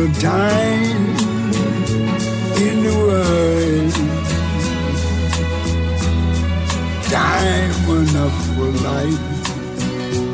[0.00, 1.04] The time
[2.56, 3.92] in the world.
[7.10, 9.20] Time enough for life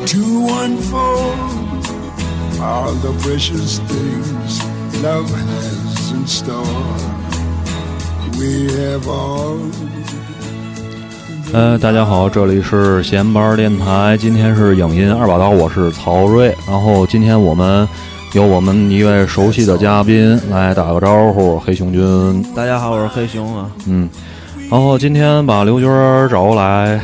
[0.07, 0.23] to
[0.63, 1.85] unfold
[2.61, 4.63] all the precious things
[5.03, 6.63] love has in store.
[8.39, 9.59] We have all
[11.53, 16.55] 呃，大家好，这里是闲班电台，今天是影音二把刀，我是曹睿。
[16.69, 17.89] 然后今天我们
[18.33, 22.45] 有我们一位熟悉的嘉宾来打个招呼，黑熊君。
[22.55, 23.71] 大家好，我是黑熊啊。
[23.87, 24.09] 嗯，
[24.71, 27.01] 然后今天把刘军儿找过来，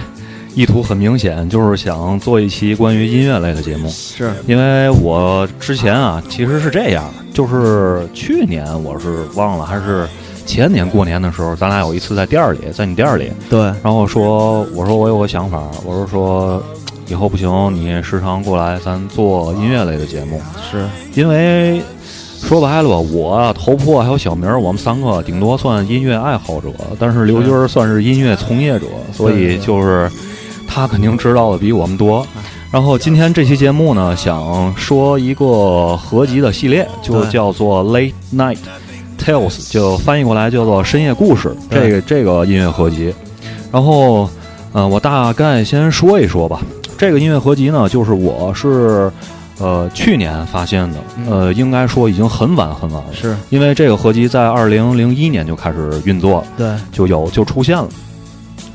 [0.55, 3.89] 意图很明显，就是想做一期关于音乐类的节目。
[3.89, 10.07] 是因为我之前啊，其实是这样，就是去年我是忘了还是
[10.45, 16.63] 前年过年的时候，咱俩有一次在店儿里，在你店儿里，对，然后说，我说我有个想法，我是说，
[17.13, 21.83] 以后不行，你时常过来，咱做音乐类的节目，是因为
[22.41, 30.11] 说白了吧，我啊头破还有小明儿，我们三个顶多算音乐爱好者，但是刘军儿算是音乐从业者，所以就是
[30.67, 32.27] 他肯定知道的比我们多。
[32.71, 38.57] 然后今天这期节目呢，想说一个合集的系列，就叫做 Late Night
[39.19, 41.55] Tales，就翻译过来叫做深夜故事。
[41.69, 43.15] 这个这个音乐合集，
[43.71, 44.31] 然后，
[44.73, 46.63] 嗯、我大概先说一说吧。
[47.03, 49.11] 这个音乐合集呢，就是我是
[49.59, 57.89] 呃去年发现的，呃，应该说已经很晚很晚了，是，因为这个合集在二零零一年就开始运作了，对，就有就出现了。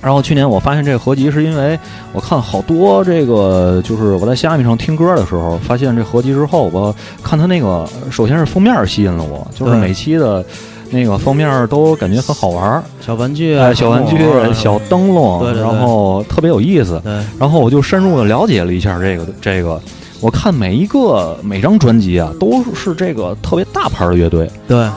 [0.01, 1.79] 然后去年我发现这个合集，是因为
[2.11, 6.93] 我看好多这个，就是我在虾米上听歌的时候，发现这合集之后，我
[7.23, 10.45] 看它那个，首先是封面吸引了我，就是每期的
[10.89, 16.99] 那个封面都感觉很好玩儿，小玩具小玩具小、小灯笼，对对对然后特别有意思。
[17.03, 19.79] 对，然后我就深入的了解了一下这个这个，
[20.21, 24.49] 我看每一个每张专辑啊，都是这个特别大牌的乐队。
[24.67, 24.87] 对，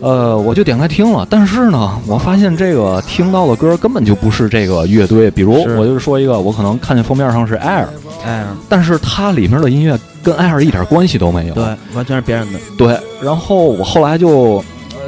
[0.00, 5.30] 呃，我就点开听了，但是呢，我发现这个听到的歌根本就不是这个乐队。
[5.30, 7.86] 比如，我就说一个，我可能看见封面上是 Air，
[8.24, 11.54] 哎，但是它里面的音乐跟 Air 一点关系都没有。
[11.54, 14.64] 对，完全是别人的，对，然后我后来就，呃，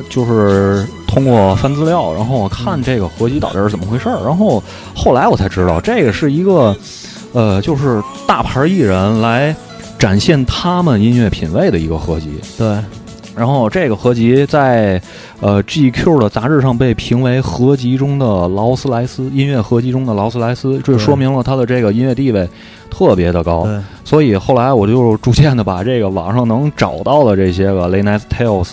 [0.08, 4.62] 就是通过翻资料，然后我看这个合集到底是怎么回事儿，然后
[4.94, 6.76] 后来我才知道，这个是一个，
[7.32, 9.54] 呃，就是大牌艺人来
[9.98, 12.40] 展现他们音乐品味的一个合集。
[12.58, 12.78] 对，
[13.34, 15.00] 然后这个合集在
[15.40, 22.48] 呃 GQ 的杂志上被评为合集中的劳斯莱斯音乐合集中的劳斯莱斯，这对说明了他的这个音乐地位
[22.90, 23.64] 特别的高。
[23.64, 28.72] 对，所以后来我就逐渐的把这个网上能找到的这些个 Late Night Tales，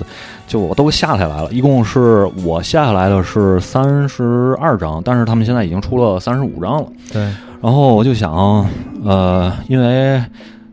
[0.54, 1.52] 就我都下下来了。
[1.52, 6.88] 一共是我下下来的是三十二张，但是他们现在已经出了三十五张了。
[7.12, 7.24] 对，
[7.60, 8.64] 然后我就想，
[9.04, 10.24] 呃，因为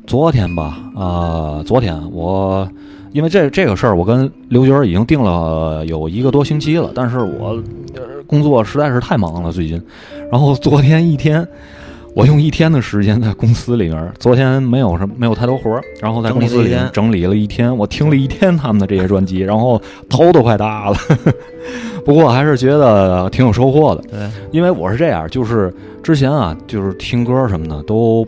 [0.07, 2.69] 昨天吧，呃，昨天我
[3.13, 7.59] 因为这这个事儿，我跟刘军儿已经定了有一个多星期了，但是我、
[7.95, 9.83] 呃、工作实在是太忙了最近，
[10.31, 11.49] 然后昨天一天。
[12.15, 20.97] 我用一天的时间在公司里面，昨天没有什么没有太多活儿，然后在公司里面整理了一天，我听了一天他们的这些专辑，然后头都快大了。
[22.04, 24.03] 不过还是觉得挺有收获的。
[24.10, 25.72] 对，因为我是这样，就是
[26.03, 28.27] 之前啊，就是听歌什么的都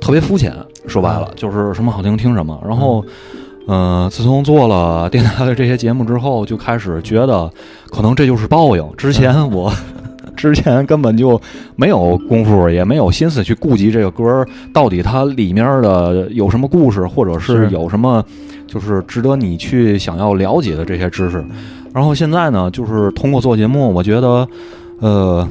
[0.00, 0.54] 特别肤浅，
[0.86, 2.58] 说白了就是什么好听听什么。
[2.66, 3.04] 然后，
[3.66, 7.50] 嗯、自从做了电台的这些节目之后，就开始觉得
[7.90, 8.90] 可能这就是报应。
[8.96, 9.70] 之前我。
[10.38, 11.38] 之前根本就
[11.74, 18.24] 没有功夫，也没有心思去顾及这个歌到底它里面的有什么故事，或者是是有什么
[18.66, 21.44] 就是值得你去想要了解的这些知识。
[21.92, 24.48] 然后现在呢，就是通过做节目，我觉得，
[25.00, 25.48] 呃，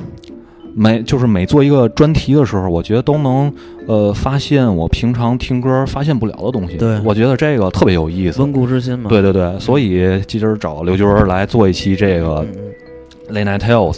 [0.74, 3.52] 每就是每做一个专题的时候，我觉得都能
[3.88, 6.78] 呃发现我平常听歌发现不了的东西。
[6.78, 8.40] 对我觉得这个特别有意思。
[8.42, 9.10] 温故知新嘛。
[9.10, 12.46] 对对对，所以今儿找刘军儿来做一期这个
[13.32, 13.98] Late Night Tales。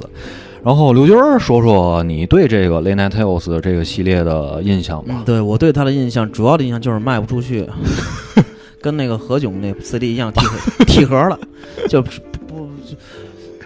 [0.64, 5.24] 然后刘军说说你对这个 Late Night Tales 的这个系列的印象吧，。
[5.26, 7.66] 对我对他的印象，主要的印象就是卖不出去，
[8.82, 10.46] 跟那个何炅那 CD 一样，替
[10.86, 11.40] 替盒了，
[11.88, 12.10] 就不
[12.48, 12.70] 不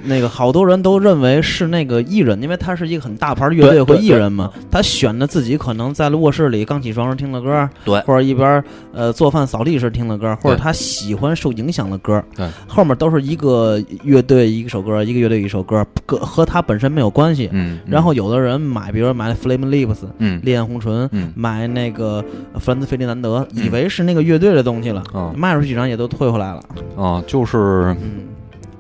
[0.04, 8.00] 那个好多人都认为是那个艺人，因为他是一个很大牌的乐队和艺人嘛，他选的自己可能在卧室里刚起床时听的歌，对。
[8.02, 8.64] 或者一边
[8.94, 17.50] 呃做饭扫地时听的歌，或者他喜欢受影响的歌，对，后面都是一个乐队一首歌，一个乐队一首歌，歌和他本身没有关系。
[17.52, 20.40] 嗯，然后有的人买，比如说买 Flame Lips、嗯。
[20.44, 21.32] 烈焰红唇，嗯。
[21.36, 22.24] 买那个
[22.54, 26.62] 呃弗兰兹·费迪南德，以为是那个乐队的东西了，嗯卖出去几张也都退回来了。
[26.98, 28.24] 啊，就是嗯，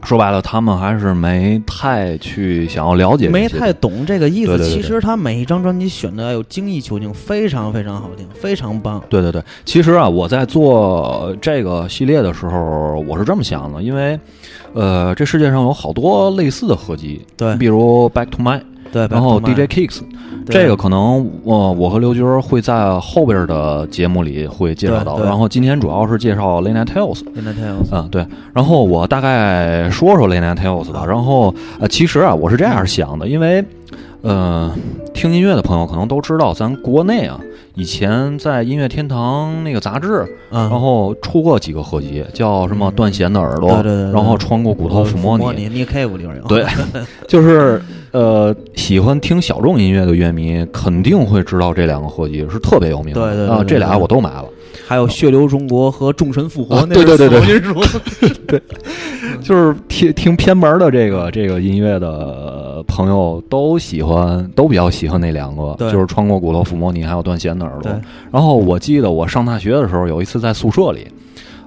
[0.05, 4.47] 说白了，他们还是没太去想要了解，没太懂这个意思。
[4.47, 9.01] 对对对其实他每一张专辑选的有精益求精，非常非常好听，非常棒。
[9.09, 14.19] 对对对，其实啊，我在做这个系列的时候，我是这么想的，因为，
[14.73, 18.61] 呃，这世界上有好多类似的合集，对比如 Back to My，
[18.93, 20.01] 对，然后 DJ Kicks，
[20.45, 27.23] 这个可能我我和刘军儿会在后边的节目里会介绍到，然后今天主要是介绍 Late Night Tales。
[27.91, 31.03] 嗯，对，然后我大概说说 Night Tales 吧。
[31.05, 33.65] 然后呃，其实啊，我是这样想的，因为
[34.21, 34.71] 呃，
[35.13, 37.39] 听音乐的朋友可能都知道，咱国内啊，
[37.75, 43.71] 以前在音乐天堂那个杂志，嗯，然后出过几个合集，叫什么《断弦的耳朵》，
[44.13, 46.43] 然后穿过骨头抚摸你，你，你 Cave 里边有。
[46.47, 46.65] 对，
[47.27, 47.81] 就是
[48.13, 54.45] 呃，喜欢听小众音乐的乐迷肯定会知道这两个合集是特别有名的，啊，对对对对这俩我都买了。
[54.85, 57.81] 还有《血流中国》和《众神复活》啊那 对对对金属
[59.41, 65.91] 就是听听偏门的这个这个音乐的朋友都喜欢，都比较喜欢那两个，对。
[65.91, 67.91] 就是穿过骨头抚摸你，还有断弦的耳朵。
[68.31, 71.07] 然后我记得我上大学的时候，有一次在宿舍里，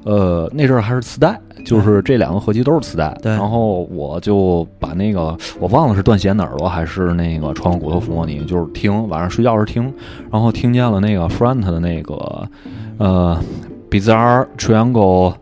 [0.06, 3.12] 呃，那阵儿还是磁带，就是这两个合集都是磁带。
[3.20, 3.32] 对。
[3.32, 9.92] 然后我就把那个我忘了是断弦的耳朵还是那个穿过骨头抚摸你，就是听晚上睡觉时听，
[10.30, 12.48] 然后听见了那个 Front 的那个
[12.98, 13.36] 呃
[13.90, 15.34] Bizarre Triangle。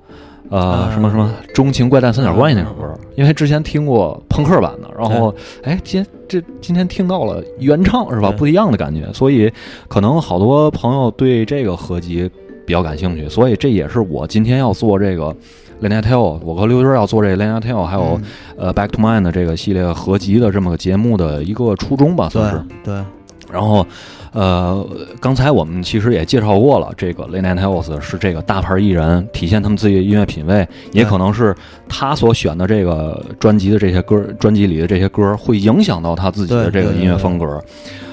[0.50, 8.30] 呃，啊什么什么钟情怪诞三角关系那首歌，因为之前听过朋克版的，然后哎，今这今天听到了原唱是吧？
[8.30, 9.50] 不一样的感觉，所以
[9.88, 12.30] 可能好多朋友对这个合集
[12.66, 15.34] 比较感兴趣，所以这也是我今天要做这个
[15.80, 17.84] l e n a t e l 我和刘军要做这个 l e n a t e l
[17.84, 18.20] 还有、
[18.56, 22.58] 呃 Back to Mind 的这个系列合集的这么个节目的一个初衷吧，算是。
[22.82, 23.04] 对对
[23.52, 23.86] 然后，
[24.32, 24.84] 呃，
[25.20, 31.54] 刚才我们其实也介绍过了，这个 Late Night Tales 是这个大牌艺人体现他们自己的音乐品味，也可能是
[31.88, 37.62] 他所选的这个专辑的这些歌，专辑里的这些歌会影响到他自己的这个音乐风格。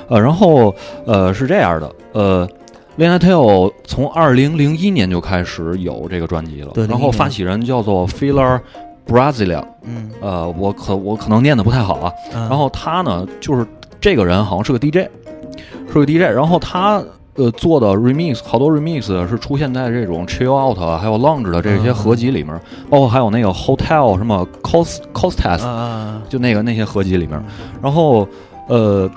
[0.09, 0.75] 呃，然后
[1.07, 2.47] 呃是这样的，呃。
[2.97, 8.59] Night Tales 从二零零一年就开始有这个专辑了，对然后发起人叫做 Filler
[9.07, 13.65] Brasilia，嗯，呃，我可我可能念的不太好啊，然然后他呢，就是
[13.99, 15.07] 这个人好像是个 DJ，
[15.91, 17.01] 是个 DJ，然后他
[17.35, 22.59] 呃做的 remix 好多 remix 是出现在这种 chill out 啊还有 lounge 的这些合集里面，
[22.89, 27.41] 包括还有那个 hotel 什么 cost costas，、啊就那个那些合集里面，
[27.81, 28.27] 然后
[28.67, 29.09] 呃。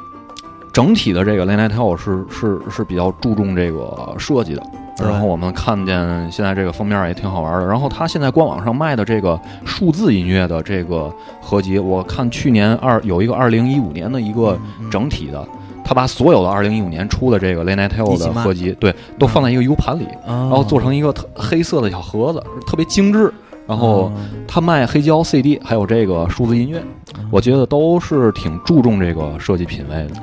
[0.75, 4.63] 整体的这个 Late Night Tale 是是是比较注重这个设计的，
[4.99, 5.97] 然后我们看见
[6.33, 7.67] 现在这个封面也挺好玩的。
[7.67, 15.47] 然后他现在官网上卖的这个数字音乐的这个合集，我看去年二有一个二零一五年的一个嗯整体的，
[15.85, 23.33] 他把所有的二零一五年出的这个 Late Night Tale 的合集，对，都放在一个 U 盘里，然然后做成一个特黑色的小盒子，特别精致。
[23.67, 24.13] 然后
[24.47, 26.83] 他卖黑胶 CD，还有这个数字音乐，
[27.31, 30.21] 我觉得都是挺注重这个设计品味的。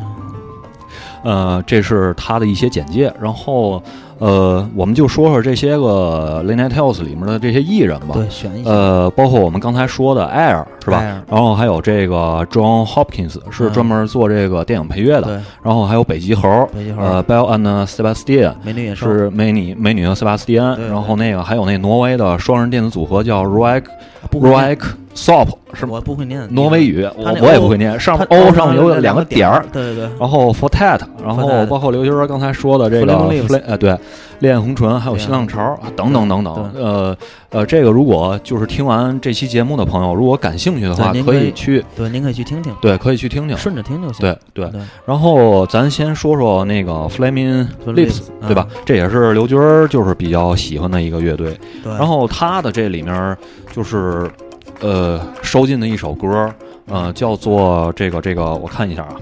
[1.24, 3.82] 呃，这是他的一些简介，然后
[4.18, 8.10] 呃，我们就说说这些个 Late Night Tales 里面的这些艺人吧。
[8.14, 13.74] 对选一下，呃，包括我们刚才说的 Air 是吧？Air 然后还有这个 John Hopkins 是嗯。
[13.74, 15.40] 专门做这个电影配乐的，对。
[15.64, 23.84] 然后还有北极猴，北极猴呃，Bell and Sebastian 是美女美女和 Sebastian，然后那个还有那挪威的双人电子组合叫念。
[24.32, 24.80] Roik
[25.16, 33.98] Sop 是我不会念挪威语，我我也不会念，上面它 O 上面有两个点点儿，对对对，然后 Fortet，然后包括刘军儿刚才说的这个 Lips Flame- 呃对，
[34.40, 37.18] 烈焰红唇，还有新浪潮啊等等等等，呃
[37.50, 43.58] 呃，这个如果就是听完这期节目的朋友，如果感兴趣的话，可以以去对，您可以去听听，对，可以去听听。
[43.58, 44.22] 顺着听就行。
[44.22, 48.68] 对对，然后咱先说说那个 Flaming Lips，Lips，对吧？
[48.86, 51.58] 这也是刘军儿就是比较喜欢的一个乐队。
[51.84, 53.38] 对，然后他的这里面
[53.74, 54.30] 就是
[54.82, 56.52] 呃收进的一首歌，
[56.88, 59.16] 呃叫做这个这个，我看一下啊，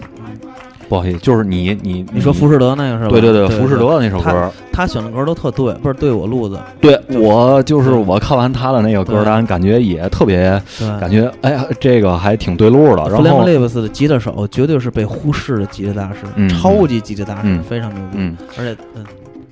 [0.88, 3.10] 不好意思，就是你你你说浮士德那个是吧？
[3.10, 11.00] 对对对，浮士德的那首歌，他选的歌都特对，不是对我路子，对我就是我看完他的那个歌单，感觉也特别对。
[11.00, 13.04] 感觉哎呀，这个还挺对路的。
[13.10, 16.50] 然后 Lips 的吉他手绝对是被忽视的吉他大师，嗯。
[16.50, 17.62] 超级吉他大师，嗯。
[17.64, 18.18] 非常牛逼。
[18.18, 19.06] 嗯，而且，嗯，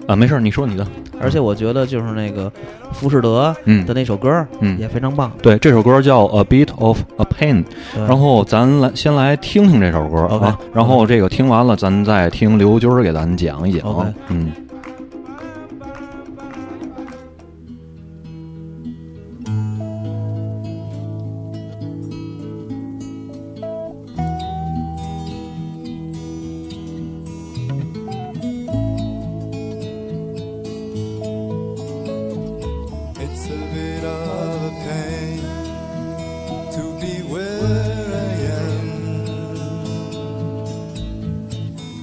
[0.08, 0.88] 啊，没事儿，你说你的。
[1.20, 2.52] 而且我觉得就是那个
[2.94, 5.32] 浮士德嗯的那首歌嗯也非常棒。
[5.42, 7.64] 对，这首歌叫《A Bit of a Pain》，
[8.08, 14.14] 然后咱来先来听听这首歌啊，然后这个听完了，咱再听刘军儿给咱讲一讲。
[14.30, 14.52] 嗯。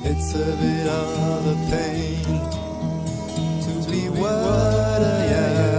[0.07, 2.23] It's a bit of a pain
[3.63, 5.74] to be what I am.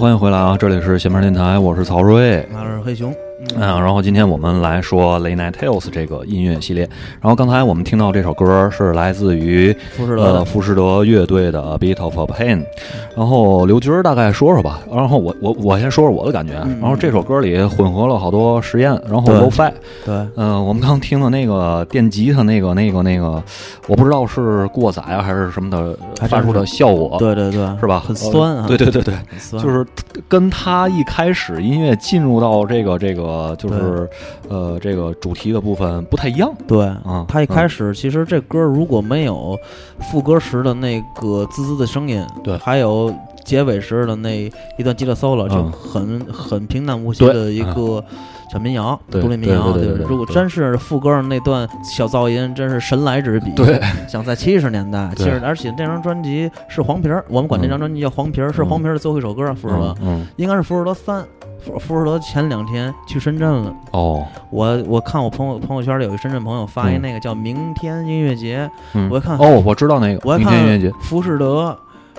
[0.00, 0.56] 欢迎回来啊！
[0.58, 2.42] 这里是闲门电台，我是曹睿。
[2.54, 3.14] 我是黑熊，
[3.60, 6.88] 嗯，然后今天我们来说《Late Night Tales》这个音乐系列。
[7.20, 12.58] 然后刚才我们听到这首歌是来自于富士德呃富士德乐队的《Beat of a Pain》。
[13.14, 14.80] 然后刘军儿大概说说吧。
[14.90, 16.54] 然后我我我先说说我的感觉。
[16.64, 19.70] 嗯然后这首歌里混合了好多实验，然后对 lo-fi。
[20.06, 23.42] 对，嗯、我们刚听的那个电吉他那个那个那个，
[23.86, 25.94] 我不知道是过载啊还是什么的
[26.26, 28.00] 发出的效果，对对对，是吧？
[28.00, 29.14] 很酸啊，呃对对对对，
[29.60, 29.86] 就是
[30.26, 34.08] 跟他一开始音乐进入到这个这个就是
[34.48, 36.52] 呃这个主题的部分不太一样。
[36.66, 39.58] 对啊他一开始其实这歌如果没有
[40.10, 43.14] 副歌时的那个滋滋的声音，对还有
[43.44, 48.02] 结尾时的那一段吉他 solo，就嗯很很平淡无奇的一个
[48.52, 49.72] 小民谣，对独立民谣。
[49.72, 53.50] 对对对对对对如果真是副歌那段小噪音，真是神来之笔。
[53.52, 61.24] 对，想在七十年代，其对实而且这张专辑是黄皮儿，我们管这张专辑叫黄皮儿，是嗯黄皮儿的最后一首歌，福士德嗯，嗯应该是福士德三。
[61.64, 71.76] 福福士德前两天去深圳了，哦，我我看我朋友朋友圈里有一深圳朋友发一嗯那个叫“明天音乐节”，嗯我一看哦，我知道那个明我一看天音乐节福士德、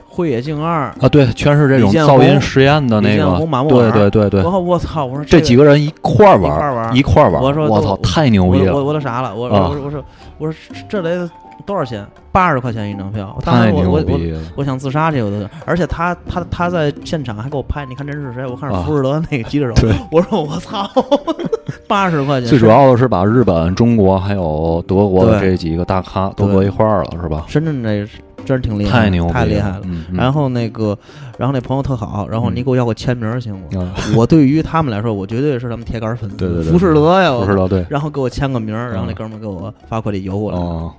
[0.08, 5.06] 辉野静二、啊，对，全是这种噪音实验的那个对对对对我，我操！
[5.06, 10.04] 我说这个几个人一块儿一块儿玩玩一块儿玩，我说我操，太牛逼了我，我都啥了，我啊我说我说
[10.38, 11.30] 我说这得
[11.62, 12.06] 多少钱？
[12.32, 14.20] 八十块钱一张票，当时我我我。
[14.56, 18.46] 我想自杀去，我都，而且他他他在现场还给我拍，你看这是谁？
[18.46, 20.90] 我看是啊福士德那个吉他手，对我说我操，
[21.88, 22.50] 八十块钱。
[22.50, 27.44] 最主要的是把日本、中国还有德国的这几个大咖都搁一块儿了，是吧？
[27.48, 28.08] 深圳这
[28.46, 29.82] 真是挺厉害，太牛了，太厉害了。
[29.84, 30.98] 嗯，嗯然后那个，
[31.38, 33.68] 然后那朋友特好，然后你给我要个签名行吗？
[33.76, 36.38] 啊，我对于他们来说，我绝对是他们铁杆粉丝。
[36.38, 37.86] 对对对浮士德呀，我不知道对。
[37.90, 40.92] 然后给我签个名，然后那嗯哥们儿给我发快递邮过来，哦，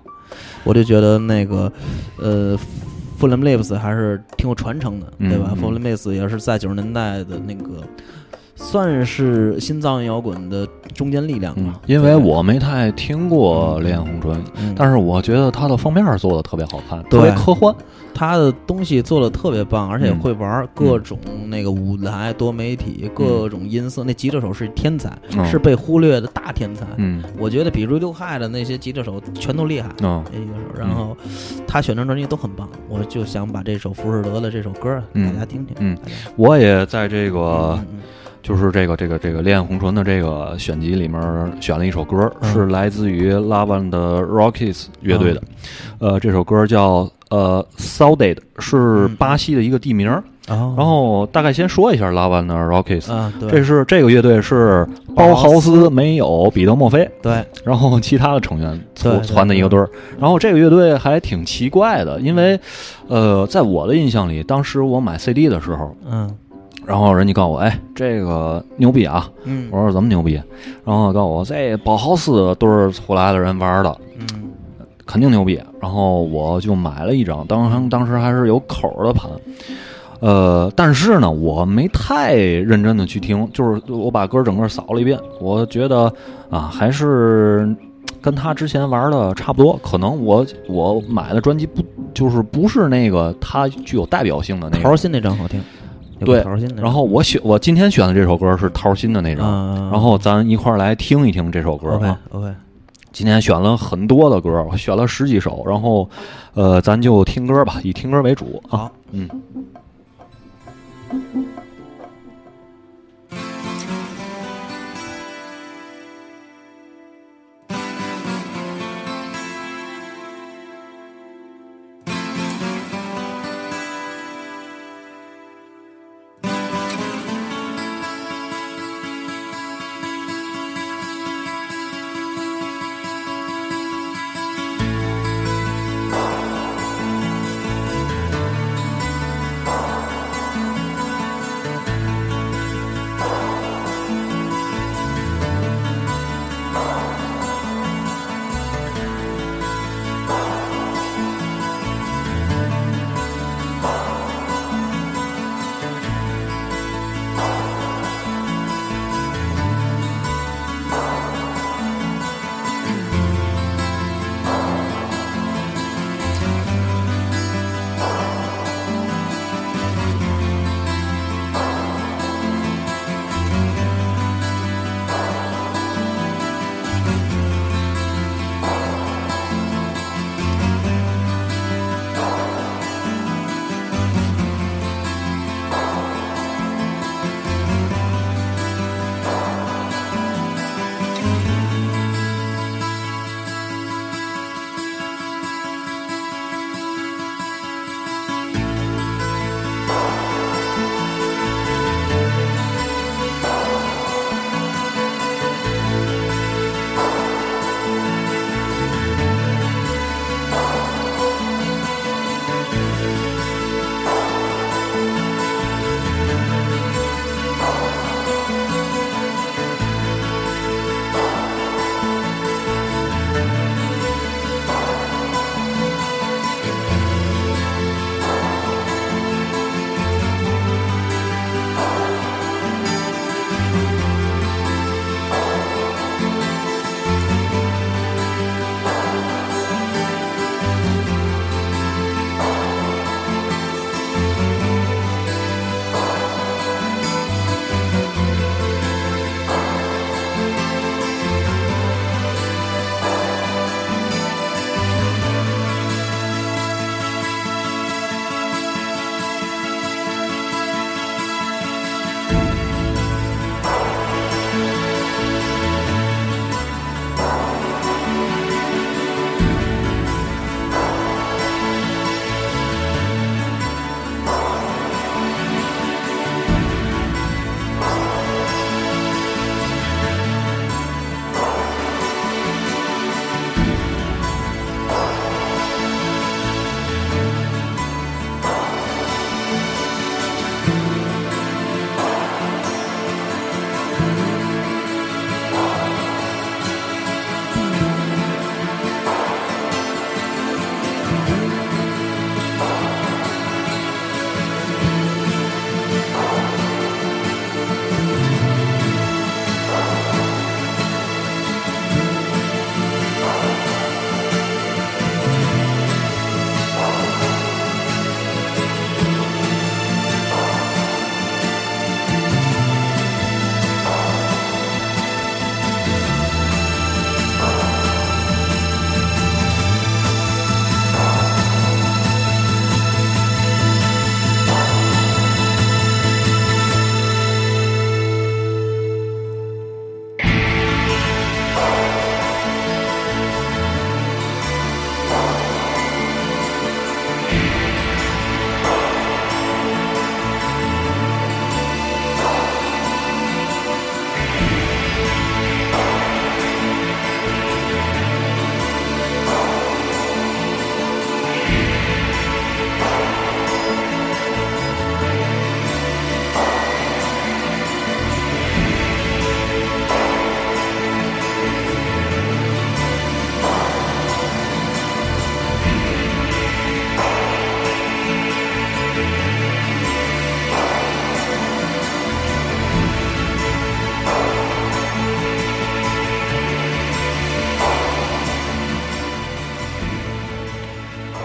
[0.64, 1.72] 我就觉得那个，
[2.18, 2.58] 呃。
[3.18, 7.80] f u l l m Lips 还是挺有传承的，对吧嗯 f u l l m Lips 也是在九十年代的那个，
[8.56, 17.72] 算是新藏摇滚的中坚力量嗯吧。，因为我没太听过《烈焰红唇》，嗯，但是我觉得它的封面做的特别好看，特别科幻。
[18.14, 20.18] 他的东西做的特别棒，而且嗯。
[20.22, 24.04] 会玩各种那个舞台、多媒体、各种音色。
[24.04, 26.86] 那吉他手是天才，嗯是被忽略的大天才。
[26.96, 27.22] 嗯。
[27.38, 29.88] 我觉得比 Radiohead 的那些吉他手全都厉害。
[30.02, 30.24] 嗯
[30.78, 31.16] 然后
[31.66, 35.32] 他选张专辑都很棒，我就想把这首浮士德的这首歌儿嗯。
[35.32, 35.76] 大家听听。
[35.80, 35.98] 嗯。
[36.36, 37.78] 我也在这个
[38.42, 42.52] 就是这个这个这个《烈焰红唇》的这个选集里面选了一首歌，嗯。
[42.52, 45.42] 是来自于 Lava 的 Rockies 乐队的，
[45.98, 46.12] 嗯。
[46.12, 50.10] 呃，这首歌叫呃 Saudade，是巴西的一个地名。
[50.48, 59.88] 哦，然后大概先说一下 Lava 的 Rockies，啊，对，这是这个乐队是包豪斯没有彼得墨菲，对 然后其他的成员对组团的一个队儿。
[60.18, 62.58] 然后这个乐队还挺奇怪的，因为
[63.06, 66.28] 呃，在我的印象里，当时我买 CD 的时候，嗯
[66.84, 69.30] 然后人家告诉我，哎，这个牛逼啊！
[69.44, 70.34] 嗯我说怎么牛逼？
[70.84, 74.26] 然后告诉我这包豪斯队儿出来的人玩的，嗯
[75.06, 75.60] 肯定牛逼。
[75.80, 79.30] 然后我就买了一张，当时当时还是有口儿的盘。
[80.20, 86.12] 呃，但是呢，我没太认真的去听，就是我把歌整个扫了一遍，我觉得
[86.48, 87.74] 啊，还是
[88.20, 89.76] 跟他之前玩的差不多。
[89.82, 91.82] 可能我我买的专辑不
[92.14, 94.84] 就是不是那个他具有代表性的那个。
[94.84, 95.60] 桃心那张好听，
[96.20, 102.00] 对个桃心，然后我选我今天选的这首歌是桃心的那张，嗯，然后咱一块儿来听一听这首歌。
[102.30, 102.48] OK，
[103.12, 106.08] 今天选了很多的歌，我选了十几首，然后，
[106.54, 108.90] 呃，咱就听歌吧，以听歌为主啊。
[109.10, 109.28] 嗯。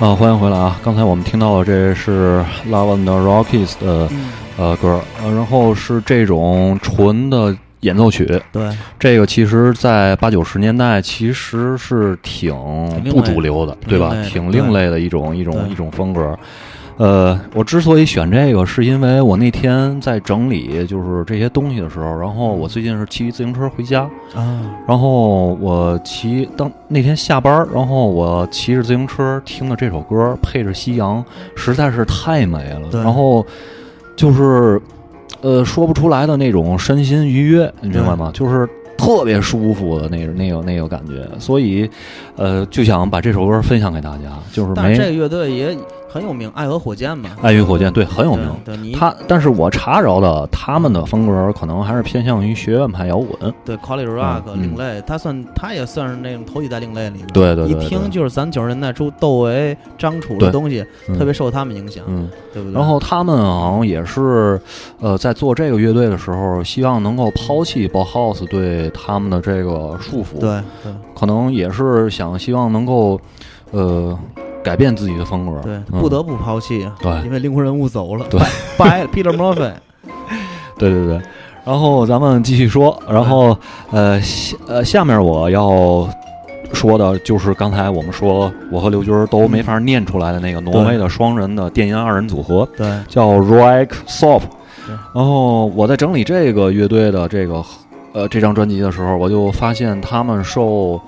[0.08, 0.80] 啊，欢迎回来啊！
[0.82, 8.42] 刚才我们听到的这是 Love and the Rockies 的嗯，呃歌，呃，然后是这种纯的演奏曲。
[8.54, 12.56] 对，这个其实，在八九十年代其实是挺
[13.12, 14.16] 不主流的，对吧？
[14.30, 16.40] 挺另类的一种一种一种风格。
[16.98, 31.24] 呃，我之所以选这个，是因为我那天在整理就是这些东西的时候，然后我最近是骑自行车回家，啊，然后我骑当那天下班儿，然后我骑着自行车听的这首歌，配着夕阳，
[31.56, 32.90] 实在是太美了。
[33.04, 33.46] 然后
[34.16, 34.82] 就是
[35.42, 38.32] 呃说不出来的那种身心愉悦，你明白吗？
[38.34, 41.88] 就是特别舒服的那个那个那个感觉，所以
[42.36, 45.78] 呃就想把这首歌分享给大家，就是没但这个乐队也
[46.10, 48.50] 很有名，爱和火箭嘛，爱与火箭对很有名。
[48.64, 61.18] 对，对他，但是我查着的他们的风格可能还是偏向于学院派摇滚，对 College Rock 嗯另类，他算他也算是那种头几代另类里面，对对对对一听就是咱九十年代初窦唯、张楚的东西，嗯。
[61.18, 62.30] 特别受他们影响，嗯。
[62.54, 62.74] 对不对？
[62.74, 64.60] 然后他们好像也是，
[65.00, 70.50] 呃，在做这个乐队的时候，希望能够抛弃 Bauhaus 对他们的这个束缚，，对
[70.84, 70.92] 对。
[71.14, 73.20] 可能也是想希望能够，
[73.72, 74.18] 呃，
[74.68, 76.00] 改变自己的风格，对，嗯。
[76.00, 77.12] 不得不抛弃啊，对。
[77.26, 78.40] 因为灵魂人物走了，对。
[78.78, 79.72] 掰了 Peter Murphy，
[80.78, 81.22] 对对对。
[81.66, 83.58] 然后咱们继续说，然后
[83.92, 86.08] 呃下呃下面我要
[86.74, 92.88] 说的就是刚才我们说我和刘军儿都没法念出来的那个挪威的双人的电音二人组合，对。
[93.08, 94.42] 叫 Rock Sop
[94.86, 94.96] 对。
[95.14, 97.64] 然后我在整理这个乐队的这个
[98.14, 101.02] 呃这张专辑的时候，我就发现他们受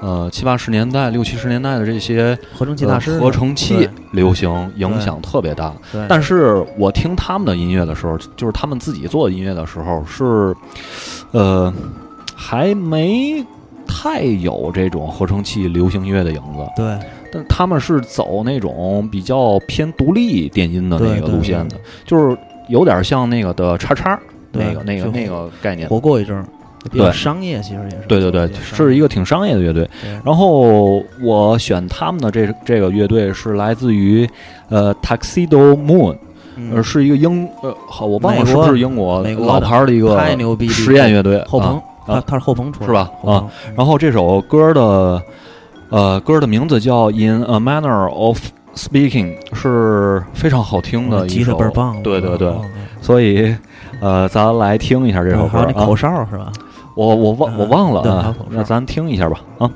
[0.00, 5.72] 呃七八十年代、六七十年代的这些合成器大师呃，合成器流行影响特别大。
[5.92, 10.54] 对，但是我听他们的音乐的时候，就是他们自己做的音乐的时候，是
[11.32, 11.72] 呃
[12.34, 13.44] 还没
[13.86, 16.66] 太有这种合成器流行音乐的影子。
[16.76, 16.98] 对
[17.32, 22.36] 但他们是走那种比较偏独立电音的那个路线的，就是
[22.68, 24.18] 有点像那个的叉叉
[24.50, 25.88] 对那个那个那个概念。
[25.88, 26.44] 火过一阵儿，
[26.90, 29.88] 比较对商业，其实也是，对对对，是一个挺商业的乐队。
[30.24, 34.28] 然后我选他们的这这个乐队是来自于
[34.68, 36.16] 呃 Tuxedo Moon，
[36.56, 45.22] 嗯呃是一个英呃好我忘了是不是英国老牌儿的一个太牛逼了实验乐队后朋啊，他他是后朋出来是吧啊然后这首歌的
[45.90, 48.40] 呃歌的名字叫《In a Manner of
[48.74, 52.64] Speaking》，是非常好听的一吉首，倍儿棒，对对对，哦
[53.02, 53.54] 所以
[54.00, 55.96] 呃咱来听一下这首歌那口。
[55.96, 56.52] 哨是吧？
[57.00, 59.70] 我我忘我忘了啊那咱听一下吧啊。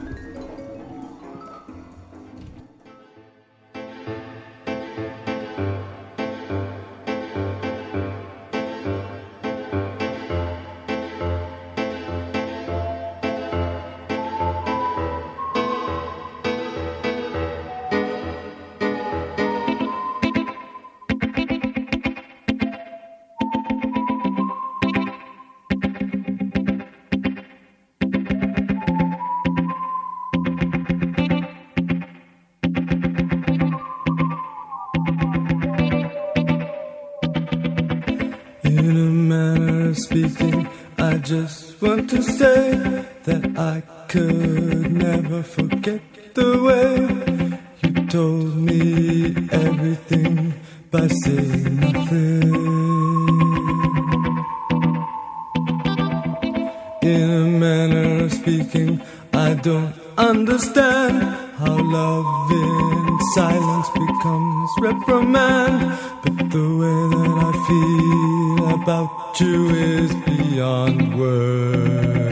[69.41, 72.24] You is beyond words.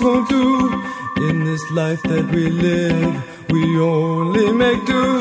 [0.00, 0.82] Won't do.
[1.28, 5.20] In this life that we live, we only make do.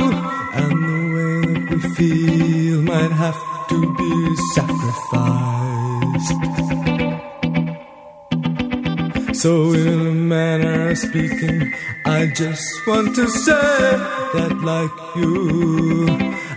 [0.61, 3.39] And the way that we feel might have
[3.69, 5.79] to be sacrificed.
[9.41, 11.73] So, in a manner of speaking,
[12.05, 13.97] I just want to say
[14.33, 16.07] that, like you,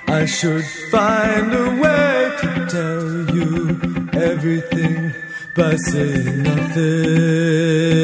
[0.09, 3.79] I should find a way to tell you
[4.15, 5.13] everything
[5.55, 8.02] by saying nothing.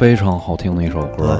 [0.00, 1.38] 非常好听的一首歌。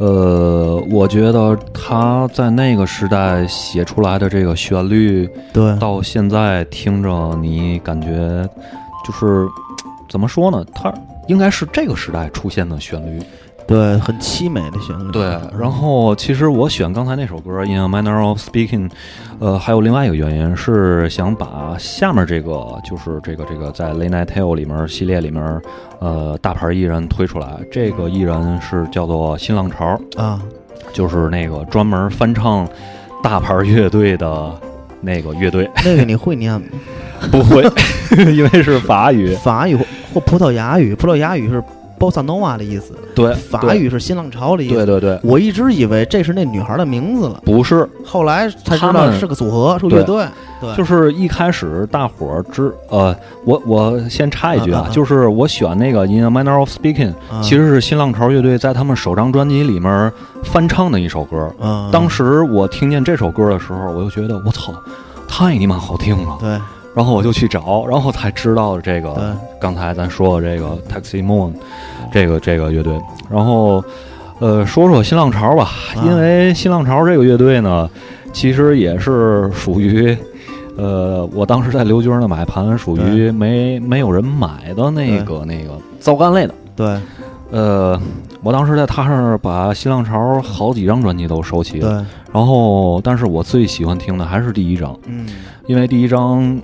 [0.00, 8.48] 呃，我觉得他在那个时代写出来的这个旋律，对到现在听着你感觉
[9.06, 9.46] 就是
[10.08, 10.64] 怎么说呢？
[10.74, 10.90] 它
[11.28, 13.22] 应该是这个时代出现的旋律。
[13.66, 15.10] 对，很凄美的旋律。
[15.10, 15.22] 对，
[15.58, 18.88] 然后其实我选刚才那首歌《In a Manner of Speaking》，
[19.38, 25.42] 呃，还有另外一个原因是想把下面这个，就是这个这个在《Late Night Tale》里面系列里面，
[25.98, 27.58] 呃，大牌艺人推出来。
[27.72, 30.40] 这个艺人是叫做新浪潮，啊，
[30.92, 32.68] 就是那个专门翻唱
[33.22, 34.52] 大牌乐队的
[35.00, 35.70] 那个乐队。
[35.84, 36.66] 那个你会念吗？
[37.32, 37.64] 不会，
[38.34, 39.34] 因为是法语。
[39.36, 41.62] 法语或或葡萄牙语，葡萄牙语是
[42.10, 44.74] bossa nova 的意思，对，法语是新浪潮的意思。
[44.74, 50.26] 对对对，我一直以为这是那女孩的名字了，不是，后来才知道是个组合，是乐队。
[50.60, 53.14] 对，就是一开始大伙儿知呃，
[53.44, 60.12] 我我先插一句啊，就是我选那个《In a Manner of Speaking》，啊其实是新浪潮乐队在他们首张专辑里面
[60.44, 61.52] 翻唱的一首歌。
[61.60, 64.72] 嗯，当时我听见这首歌的时候，我就觉得我操，
[65.28, 66.38] 太你妈好听了。
[66.40, 66.58] 对
[66.94, 71.52] 然后我就去找，然后才知道这个刚才咱说的这个 Taxi Moon
[72.12, 72.98] 这个这个乐队。
[73.28, 73.84] 然后
[74.38, 76.04] 呃，说说新浪潮吧，啊。
[76.06, 77.90] 因为新浪潮这个乐队呢，
[78.32, 80.16] 其实也是属于。
[80.76, 86.54] 呃，我当时在刘军那买盘属于没没有人买的那个那个糟干类的。
[86.74, 86.98] 对。
[87.52, 87.96] 呃，
[88.42, 95.24] 我当时在他那儿把新浪潮好几张专辑都收齐了，对，然后但是我最喜欢听的还是第一张，嗯。
[95.68, 96.60] 因为第一张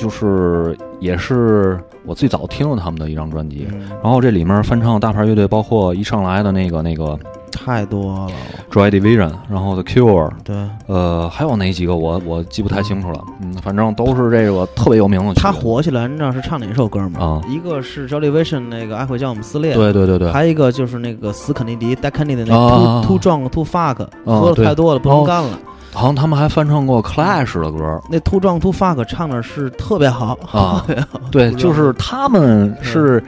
[0.00, 3.68] 就是也是我最早听了他们的一张专辑。
[3.70, 7.18] 嗯，然后这里面翻唱大牌乐队，包括一上来的那个那个
[7.52, 8.32] 太多了。
[8.70, 13.22] Joy Division，然后 The Cure，对，呃，还有哪几个我我记不太清楚了。
[13.42, 15.34] 嗯，反正都是这个特别有名的。
[15.34, 17.20] 他火起来，你知道是唱哪首歌吗？
[17.20, 25.58] 啊一个是 Jolly Vision 那个《爱会将我们撕裂》，对对对对，还有一个就是那个斯肯尼迪 d 肯尼 Kennedy 那个 Too Too Drunk Too Fuck，啊喝的太多了不能干了。
[25.92, 28.00] 好像他们还翻唱过 Clash 的歌。
[28.08, 30.38] 那 Too Drunk Too Fuck 唱的是特别好。
[30.52, 30.86] 啊，
[31.30, 33.22] 对，就是他们是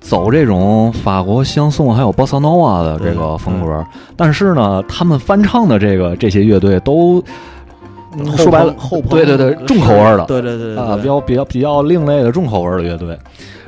[0.00, 3.84] 走这种法国香颂还有波萨诺瓦的这个风格，
[4.16, 7.22] 但是呢，他们翻唱的这个这些乐队都
[8.36, 8.74] 说白了，
[9.08, 13.16] 对对对，重口味的，对对对对啊，比较比较比较另类的重口味的乐队。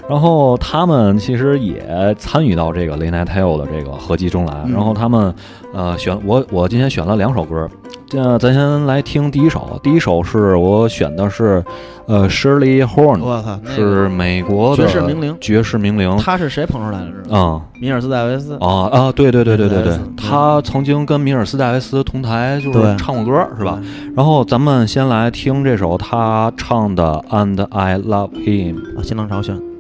[0.09, 4.55] 然后他们其实也参与到这个雷奈泰欧的这个合集中来。
[4.67, 5.35] 嗯然后他们
[5.73, 7.69] 呃选我我今天选了两首歌，
[8.07, 9.81] 这咱先来听第一首。
[9.83, 11.65] 第一首是我选的是
[12.07, 16.17] 呃 Shirley Horn，我操，是美国的爵士名伶爵士名伶。
[16.19, 17.11] 他是谁捧出来的？
[17.11, 17.63] 知道吗？
[17.65, 18.57] 嗯米尔斯戴维斯。
[18.61, 23.81] 啊啊，对对对对对对他曾经跟米尔斯戴维斯同台，就是唱过歌，是吧？
[24.15, 28.75] 然后咱们先来听这首他唱的《And I Love Him》。
[28.99, 29.74] 啊，新浪潮选。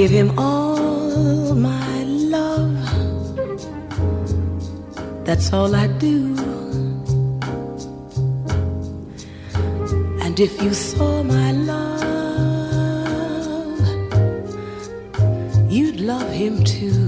[0.00, 2.74] Give him all my love.
[5.26, 6.18] That's all I do.
[10.24, 11.90] And if you saw my love,
[15.70, 16.99] you'd love him too.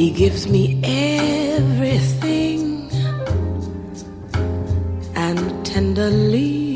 [0.00, 2.88] He gives me everything
[5.14, 6.74] and tenderly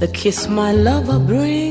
[0.00, 1.67] the kiss my lover brings,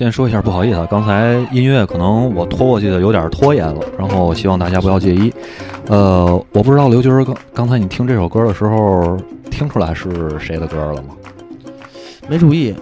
[0.00, 5.30] 先说一下，不好意思啊，刚才音乐可能我拖过去的有点拖延了，然后希望大家不要介意。
[5.88, 9.14] 呃，我不知道刘军儿刚刚才你听这首歌的时候，
[9.50, 11.14] 听出来是谁的歌了吗？
[12.30, 12.74] 没注意，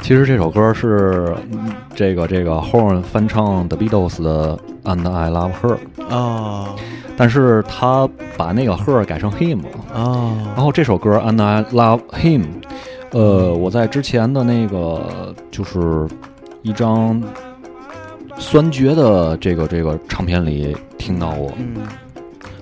[0.00, 5.74] 其实这首歌是嗯这个这个 Horn 翻唱 The Beatles 的《And I Love Her》，
[6.08, 6.68] 哦
[7.16, 9.66] 但是他把那个 Her 改成 Him 啊。
[9.92, 12.42] 哦，然后这首歌《And I Love Him》，
[13.10, 16.06] 呃，我在之前的那个就是
[16.64, 17.22] 一张
[18.38, 21.76] 酸爵的这个这个唱片里听到过，嗯，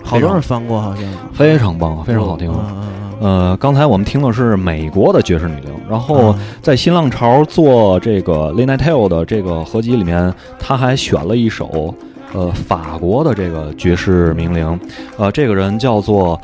[0.02, 1.04] 好多人翻过，好像。
[1.32, 2.50] 非常棒，非常好听。
[2.50, 6.38] 嗯嗯嗯呃，刚才我们听的是美国的爵士女伶，然后嗯。
[6.60, 11.94] 在新浪潮做这个 Lena Tail 的这个合集里面，他还选了一首
[12.32, 14.80] 呃法国的这个爵士名伶，
[15.16, 16.40] 呃，这个人叫做呃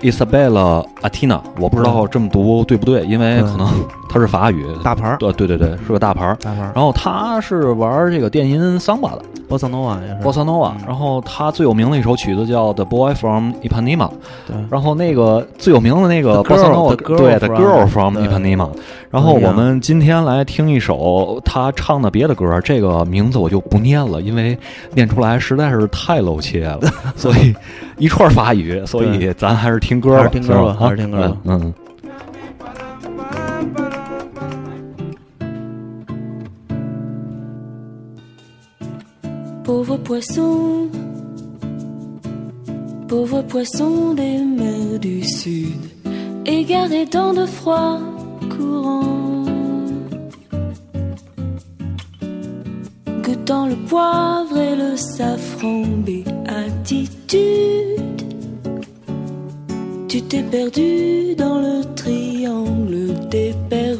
[0.00, 3.68] Isabella Atina，我不知道这么读对不对，因为嗯可能
[4.08, 5.16] 他是法语，大牌儿。
[5.18, 6.36] 对对对对，是个大牌儿。
[6.40, 9.22] 大牌儿，然后他是玩这个电音桑巴的
[9.52, 14.08] 波萨诺瓦也是，波萨诺瓦，然后他最有名的一首曲子叫《The Boy from Ipanema》，
[14.46, 18.56] 对，然后那个最有名的那个波萨诺瓦对，《The Girl from Ipanema》。
[19.10, 24.58] 然后我们今天来听一首他唱的别的歌，这个名字我就不念了，因为
[24.94, 26.80] 念出来实在是太露怯了，
[27.14, 27.54] 所以
[27.98, 30.76] 一串法语，所以 咱还是听歌吧，还是听歌吧吧？
[30.80, 31.36] 还是听歌吧。
[31.44, 31.60] 嗯。
[31.62, 31.74] 嗯
[39.64, 40.88] Pauvre poisson,
[43.06, 45.78] pauvre poisson des mers du sud,
[46.44, 48.00] égaré dans de froids
[48.50, 49.44] courants,
[53.22, 57.38] goûtant le poivre et le safran, béatitude.
[60.08, 63.91] Tu t'es perdu dans le triangle des Bermudes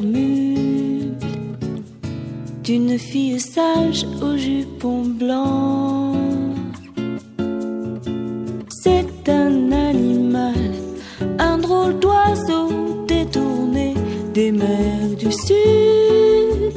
[2.63, 6.13] d'une fille sage au jupon blanc.
[8.83, 10.55] C'est un animal,
[11.39, 12.69] un drôle d'oiseau
[13.09, 13.95] détourné
[14.33, 16.75] des mers du sud.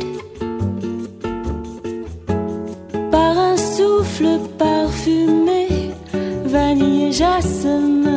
[3.12, 5.68] Par un souffle parfumé,
[6.46, 8.15] vanille et jasmin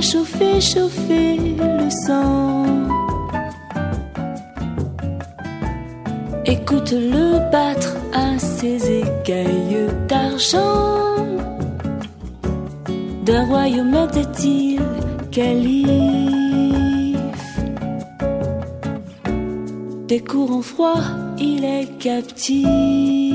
[0.00, 2.64] chauffé, chauffé le sang.
[6.44, 11.16] Écoute-le battre à ses écailles d'argent.
[13.24, 14.80] D'un royaume était-il
[15.32, 15.86] calife?
[20.06, 21.02] Des courants froids,
[21.38, 23.25] il est captif.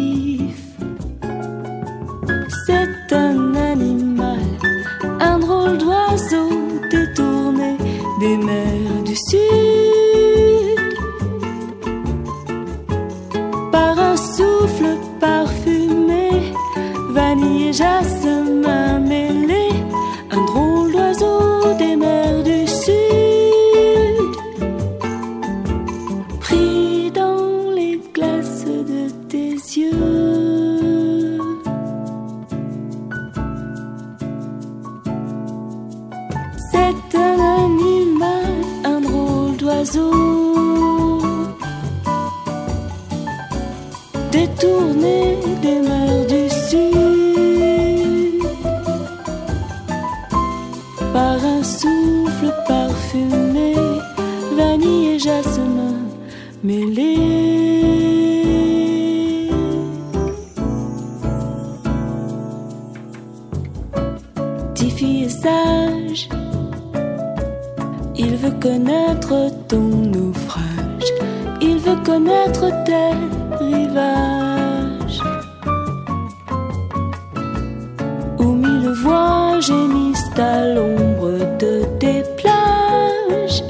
[78.93, 83.63] Voix gémissent à l'ombre de tes plages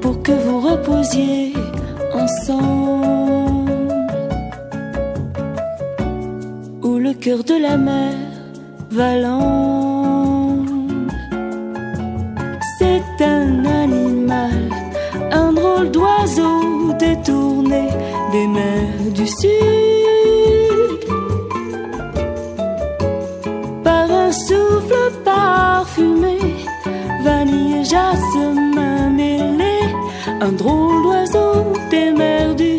[0.00, 1.52] Pour que vous reposiez
[2.12, 3.72] ensemble
[6.82, 8.14] Où le cœur de la mer
[8.90, 10.68] Valente.
[12.78, 14.70] C'est un animal,
[15.32, 17.88] un drôle d'oiseau détourné
[18.30, 19.83] des mers du sud.
[30.44, 32.73] Un drôle d'oiseau des mers du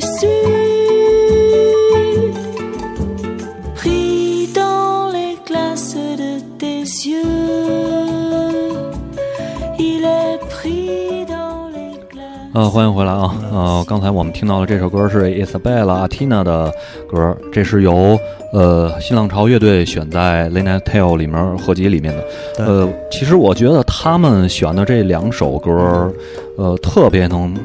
[12.70, 13.36] 欢迎回来啊！
[13.52, 16.74] 呃，刚才我们听到的这首歌是 Isabella Atina 的
[17.08, 18.20] 歌，这是由
[18.52, 22.66] 呃新浪潮乐队选在《Late Night Tale》里面合集里面的。
[22.66, 26.12] 呃，其实我觉得他们选的这两首歌，
[26.58, 27.56] 呃，特别能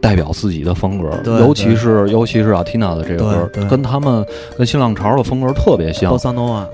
[0.00, 4.24] 代表自己的风格，尤其是尤其是 Atina 的这个歌跟他们
[4.56, 6.12] 跟新浪潮的风格特别像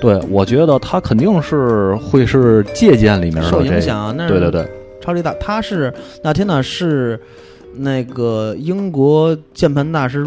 [0.01, 4.69] 对，我觉得他肯定是会是借鉴里面的受影响，对对对，
[5.01, 5.35] 超级大。
[5.41, 7.19] 他是那天呢是
[7.75, 10.25] 那个英国键盘大师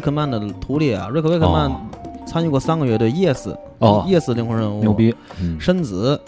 [0.00, 1.08] 克曼的徒弟啊
[1.52, 1.80] 曼哦。
[2.26, 4.06] 参与过三个乐队，Yes 哦。
[4.08, 6.18] Yes 灵魂人物牛逼，嗯，深紫、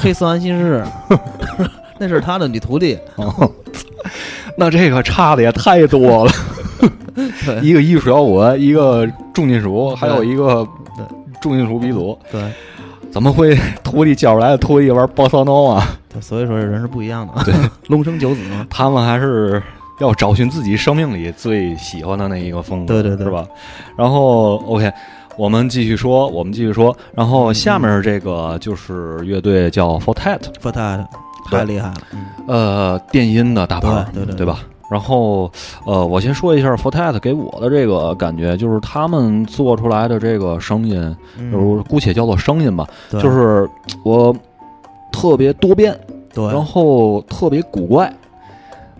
[0.00, 0.84] 黑色安息日，
[1.98, 2.98] 那是他的女徒弟。
[3.16, 3.50] 哦，
[4.56, 6.32] 那这个差的也太多了。
[7.44, 7.60] 对。
[7.60, 10.66] 一个艺术摇滚，一个重金属，还有一个
[11.40, 12.42] 重金属鼻祖，对
[13.18, 15.84] 怎么会徒弟教出来的徒弟玩波萨诺啊？
[16.20, 17.42] 所以说人是不一样的。
[17.42, 17.52] 对，
[17.88, 18.64] 龙生九子嘛。
[18.70, 19.60] 他们还是
[19.98, 23.44] 要找寻自己生命里最喜欢的那一个风格，对对对是吧？
[23.96, 24.88] 然后 OK，
[25.36, 31.08] 我们继续说，我们继续说，然后下面这个就是乐队叫 Fortet，f o r t a
[31.50, 31.94] 太厉害了。
[32.12, 34.60] 嗯，呃，电音的大牌，对对对对吧？
[34.90, 35.50] 然后，
[35.84, 43.68] 呃，我先说一下 Fortet 给我的这个感觉，就是他们做出来的这个声音，嗯就是姑且叫做声音吧，对就是
[44.02, 44.34] 我
[45.12, 45.98] 特别多变，
[46.32, 48.12] 对，然后特别古怪。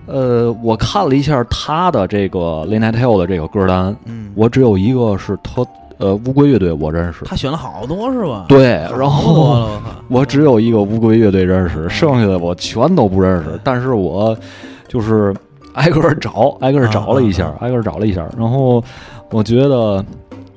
[0.06, 5.62] 呃，我看了一下他的这个《Late Night Tale》的这个歌单，嗯，我只有一个是他
[5.98, 8.46] 呃乌龟乐队我认识，他选了好多是吧？
[8.48, 9.68] 对，然后
[10.08, 13.60] 我只有一个乌龟乐队认识，剩下的我全都不认识。
[13.62, 14.34] 但是我
[14.86, 15.34] 就是
[15.78, 18.82] 挨个儿找，挨个儿找了一下啊，挨个儿找了一下，然后
[19.30, 20.04] 我觉得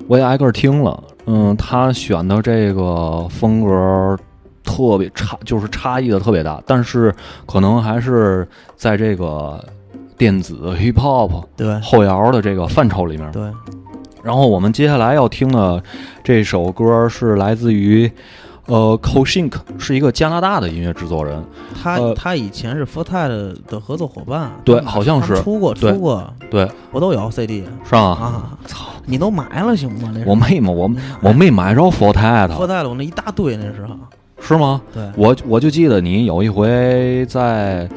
[0.08, 4.18] 我也挨个儿听了，嗯，他选的这个风格
[4.64, 7.14] 特别差，就是差异的特别大，但是
[7.46, 9.64] 可能还是在这个
[10.18, 11.80] 电子 hip hop 对。
[11.82, 13.32] 后摇的这个范畴里面。
[13.32, 13.44] 对，
[14.24, 15.82] 然后我们接下来要听的
[16.24, 18.12] 这首歌是来自于
[18.72, 21.44] 呃 c o s h i n k 是一个加拿大的音乐制作人。
[21.84, 23.28] 他呃他以前是 f o r t a
[23.68, 28.00] 的合作伙伴，对好像是出过出过，对，我都有 CD 是吧？
[28.00, 28.58] 啊。
[28.66, 30.10] 操，你都买了行吗？
[30.14, 30.90] 那我没嘛，我
[31.22, 33.94] 我没买着 f o r t e f o r t a 我那一大堆那时候，
[34.40, 34.82] 是吗？
[34.94, 37.90] 对我我就记得你有一回在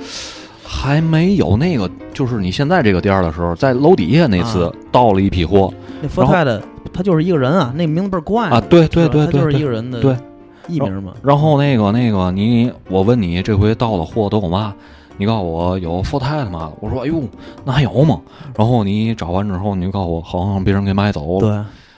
[0.64, 5.72] 还没有那个，就是你现在这个店儿的时候，在楼底下那次啊到了一批货
[6.02, 6.60] 那 f o r t a 的
[6.92, 10.16] 他就是一个人啊，那名字倍儿怪啊，对对是吧他就是对对对一个人的对
[10.68, 11.12] 艺名嘛。
[11.22, 14.74] 然后那个那个你，我问你这回到了货都有嘛？
[15.16, 16.72] 你告诉我有 r t e 嘛？
[16.80, 17.22] 我说哎呦，
[17.64, 18.20] 那还有吗？
[18.56, 21.50] 然后你找完之后，你就告诉我好像别人给买走了，对，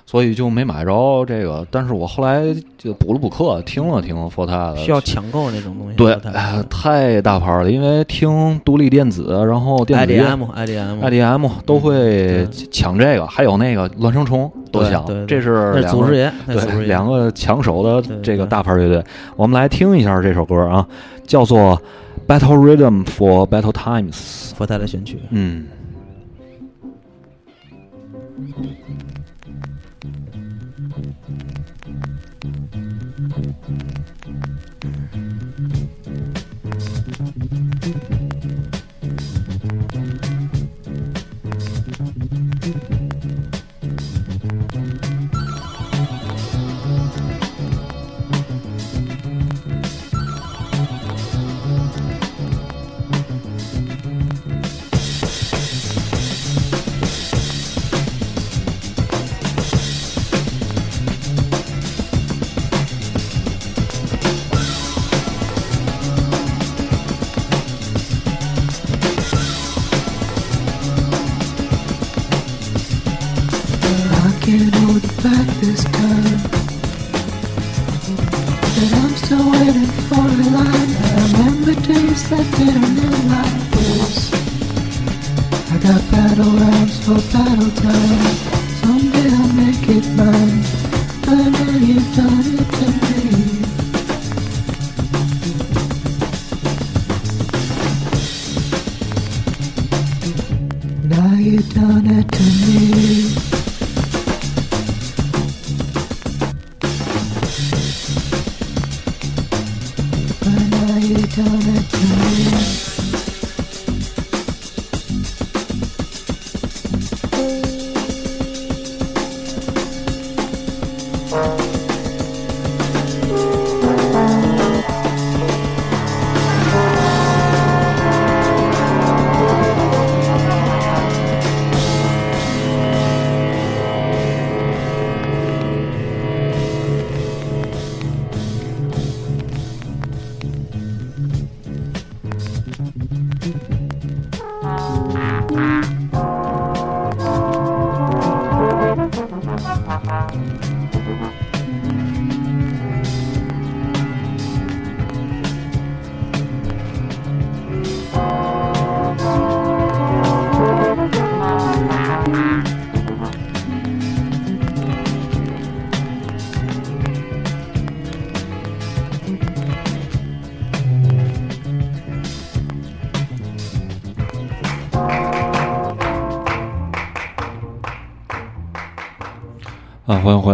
[0.07, 1.67] 所以就没买着这个。
[1.71, 2.43] 但是我后来
[2.79, 5.97] 就补了补课，听了听 f o r t e 需要抢购那种东西。
[5.97, 19.05] 对，哎太大牌了，因为听独立电子，然后电子乐 IDM IDM IDM 都会抢这个，还有那个孪生虫都强对对，对这是祖师爷，对两个抢手的这个大牌乐队。
[19.35, 20.87] 我们来听一下这首歌啊，
[21.27, 21.81] 叫做
[22.39, 24.13] 《Battle Rhythm for Battle Times》。
[24.55, 25.21] 佛泰的选曲。
[25.31, 25.67] 嗯。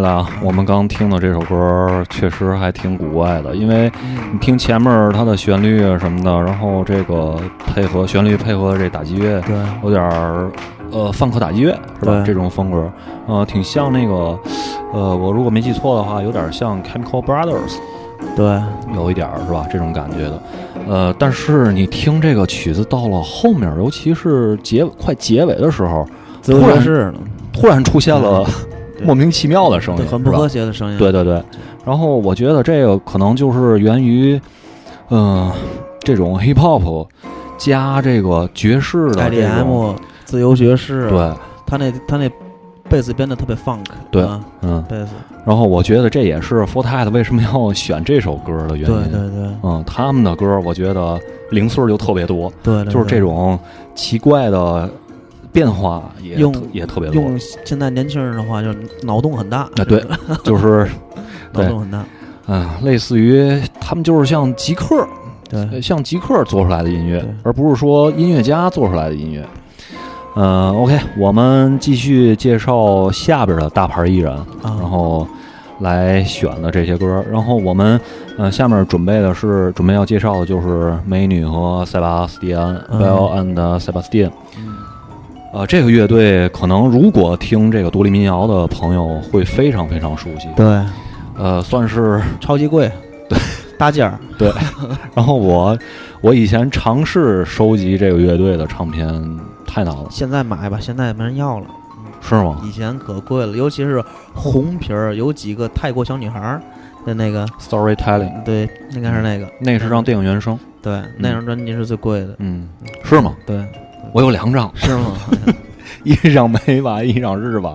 [0.03, 0.29] 来啊！
[0.43, 3.91] 我们刚听的这首歌确实还挺古怪的，因为
[4.33, 7.37] 你听前面它的旋律啊什么的，然后这个
[7.67, 10.51] 配合旋律配合这打击乐，对有点儿
[10.91, 12.23] 呃放克打击乐是吧？
[12.27, 12.91] 这种风格，
[13.29, 14.37] 呃，挺像那个
[14.93, 17.77] 呃，我如果没记错的话，有点像 Chemical Brothers，
[18.37, 18.61] 对，
[18.95, 19.67] 有一点儿是吧？
[19.73, 20.43] 这种感觉的，
[20.89, 26.05] 呃，但是你听这个曲子到了后面，尤其是结快结尾的时候，
[26.43, 27.15] 突然是，
[27.53, 28.72] 突然出现了对
[29.05, 30.99] 莫名其妙的声音，很不和谐的声音。
[30.99, 31.43] 对对对，
[31.85, 34.41] 然后我觉得这个可能就是源于，
[35.11, 35.51] 嗯、
[36.01, 37.07] 这种 hip hop
[37.59, 39.95] 加这个爵士的，，IDM
[40.25, 41.33] 自由爵士，对，
[41.67, 42.31] 他那他那
[42.89, 45.13] 贝斯编的特别 funk，对啊嗯，贝斯，
[45.47, 48.87] 然后我觉得这也是 f o r t i t 为什么要选这首歌的原因。
[48.87, 49.49] 对对对。
[49.63, 51.19] 嗯，他们的歌我觉得
[51.51, 52.93] 零碎就特别多，对，对。
[52.93, 53.59] 就是这种
[53.95, 54.91] 奇怪的
[55.53, 57.23] 变化也用也特别多。
[57.23, 60.03] 用现在年轻人的话， 就是脑洞很大，啊，对，
[60.43, 60.89] 就是
[61.53, 62.05] 对脑洞很大，
[62.47, 65.07] 嗯，类似于他们就是像极客，
[65.49, 69.47] 对呃像极客做出来的音乐，而不是说音乐家做出来的音乐。
[70.35, 75.29] 嗯、o k 我们继续介绍下边的大牌艺人，啊然后
[75.81, 77.23] 来选的这些歌。
[77.31, 78.01] 然后我们
[78.39, 84.31] 呃下面准备的是准备要介绍的就是美女和塞巴斯蒂安嗯 （Bell and Sebastian）。
[84.57, 84.72] 嗯
[85.53, 90.67] 呃，这个乐队可能如果听这个独立民谣的朋友会非常非常熟悉，对，
[91.37, 92.91] 呃，算是 超级贵，
[93.29, 93.39] 对，
[93.79, 94.51] 搭件儿，对，
[95.15, 95.79] 然后我
[96.23, 99.07] 我以前尝试收集这个乐队的唱片，
[99.67, 101.67] 太难了，现在买吧，现在没人要了，
[102.23, 106.63] 是吗以前可贵了，尤其是红皮儿，有几个泰国小女孩儿
[107.05, 112.67] 的那个，？Storytelling，对，应该是那个，那是张电影原声，对，那张专辑是最贵的，嗯，
[113.05, 113.35] 是吗？
[113.45, 113.63] 对，
[114.13, 115.13] 我有两张，是吗？
[116.05, 117.75] 一张美版，一张日版，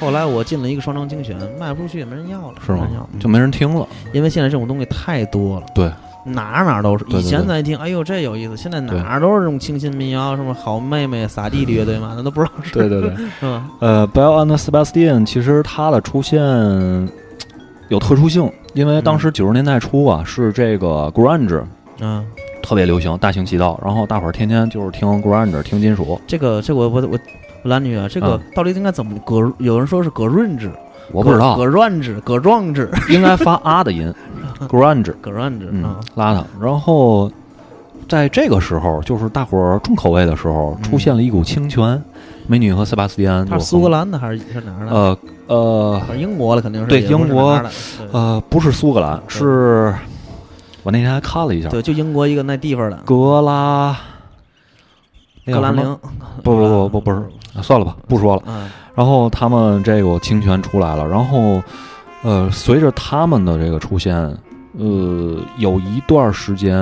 [0.00, 2.86] 后来我进了一个双张精选，卖不出去也，没人要了，是吗？
[3.20, 3.86] 就没人听了。
[4.12, 5.66] 因为现在这种东西太多了。
[5.74, 5.90] 对，
[6.24, 7.04] 哪儿哪儿都是。
[7.10, 13.64] 以前咱一听，哎呦这有意思，现在哪儿都是这种清新民谣，什么好妹妹、撒弟弟乐队嘛，那都不知道是对对对， 是吧？
[13.80, 16.40] 呃，Bell and Sebastian 其实它的出现
[17.88, 21.62] 有特殊性，因为当时九十年代初啊，是这个 grunge
[22.00, 22.24] 嗯，
[22.62, 26.20] 特别流行，大行其道，然后大伙儿天天就是听 grunge，听金属。
[26.26, 27.18] 这个这个我我我我
[27.68, 29.52] 男女啊，这个嗯到底应该怎么葛？
[29.58, 30.70] 有人说是葛润制，
[31.12, 34.12] 我不知道葛，润制、葛壮制、应该发啊的音，
[34.68, 36.44] grunge，葛润制嗯啊，，邋遢。
[36.60, 37.30] 然后
[38.08, 42.00] 在这个时候，就是大伙儿重口味的时候，嗯出现了一股清泉，
[42.46, 44.92] 美女和塞巴斯蒂安他就是苏格兰的还是是哪儿的？
[44.92, 47.60] 呃呃英国的肯定是对英国
[48.12, 49.92] 呃，不是苏格兰，是
[50.82, 52.96] 我那天还看了一下，对，就英国一个那地方的。
[52.98, 53.96] 格拉，
[55.44, 55.84] 格兰林，
[56.42, 57.22] 不不不不不是，
[57.62, 58.42] 算了吧，不说了。
[58.46, 58.70] 嗯。
[58.94, 61.62] 然后他们这个清泉出来了，然后
[62.22, 64.14] 呃，随着他们的这个出现，
[64.76, 66.74] 呃，有一段时间，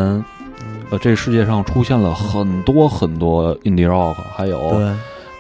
[0.91, 4.93] 呃，这世界上出现了很多很多 indie rock，还有对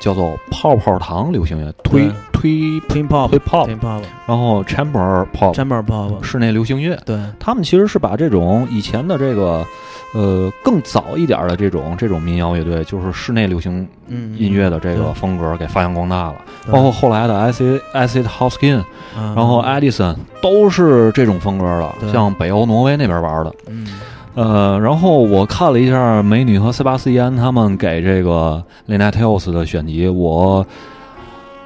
[0.07, 9.66] 叫做泡泡糖流行乐，推推 Pop 推 pop，Twin Pop 然后 chamber pop Chamber Pop，室内流行乐，对，他们其实是把这种以前的这个，
[10.14, 16.72] 呃，更早一点的这种这种民谣乐队，就是室内流行嗯，音乐的这个风格给发扬光大了，对。
[16.72, 18.84] 包括后来的 House King，
[19.18, 21.64] 嗯然后 Edison 都是这种风格
[22.00, 23.52] 的，像北欧挪威那边玩的。
[23.66, 23.88] 嗯
[24.37, 30.64] 呃，然后我看了一下美女和塞巴斯蒂安他们给这个 Lena Tales 的选集，我。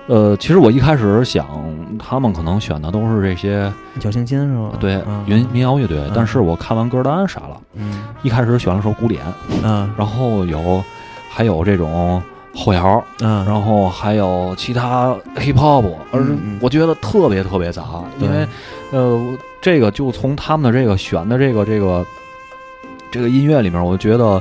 [0.07, 1.47] 呃，其实我一开始想，
[1.97, 4.77] 他们可能选的都是这些小清新是吧？
[4.81, 5.23] 对嗯。
[5.25, 6.11] 民民谣乐队，嗯。
[6.13, 8.03] 但是我看完歌单傻了，嗯。
[8.23, 9.23] 一开始选了首古典，
[9.63, 9.89] 嗯。
[9.97, 10.83] 然后有
[11.31, 12.21] 还有这种
[12.57, 16.27] 后摇，嗯，然后还有其他 hip hop，而
[16.61, 17.85] 我觉得特别特别杂，
[18.19, 18.49] 对因为
[18.91, 19.21] 呃，
[19.61, 22.05] 这个就从他们的这个选的这个这个
[23.11, 24.41] 这个音乐里面，我觉得。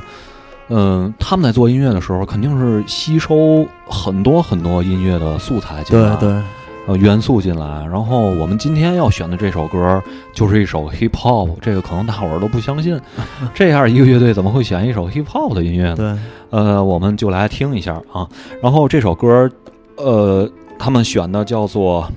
[0.72, 6.42] 嗯，他们在做音乐的时候，肯定是吸收很多很多音乐的素材进来，对对，
[6.86, 7.84] 呃元素进来。
[7.90, 10.00] 然后我们今天要选的这首歌
[10.32, 12.96] 就是一首 hip hop，这个可能大伙儿都不相信，
[13.52, 15.96] 这样一个乐队怎么会选一首 hip hop 的音乐呢？
[15.96, 18.24] 对，呃，我们就来听一下啊。
[18.62, 19.50] 然后这首歌，
[19.96, 20.48] 呃，
[20.78, 22.08] 他们选的叫做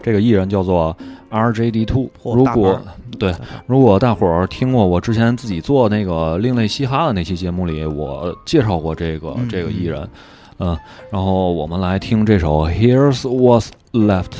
[0.00, 0.96] 这个艺人叫做
[1.30, 2.08] RJD Two。
[2.22, 2.80] 如果
[3.18, 3.34] 对，
[3.66, 10.08] 如果大伙儿听过我之前自己做那个另类嘻哈的那期节目里，我介绍过这个、嗯这个艺人，
[10.58, 10.78] 嗯、
[11.10, 14.32] 然后我们来听这首 Here's What's Left。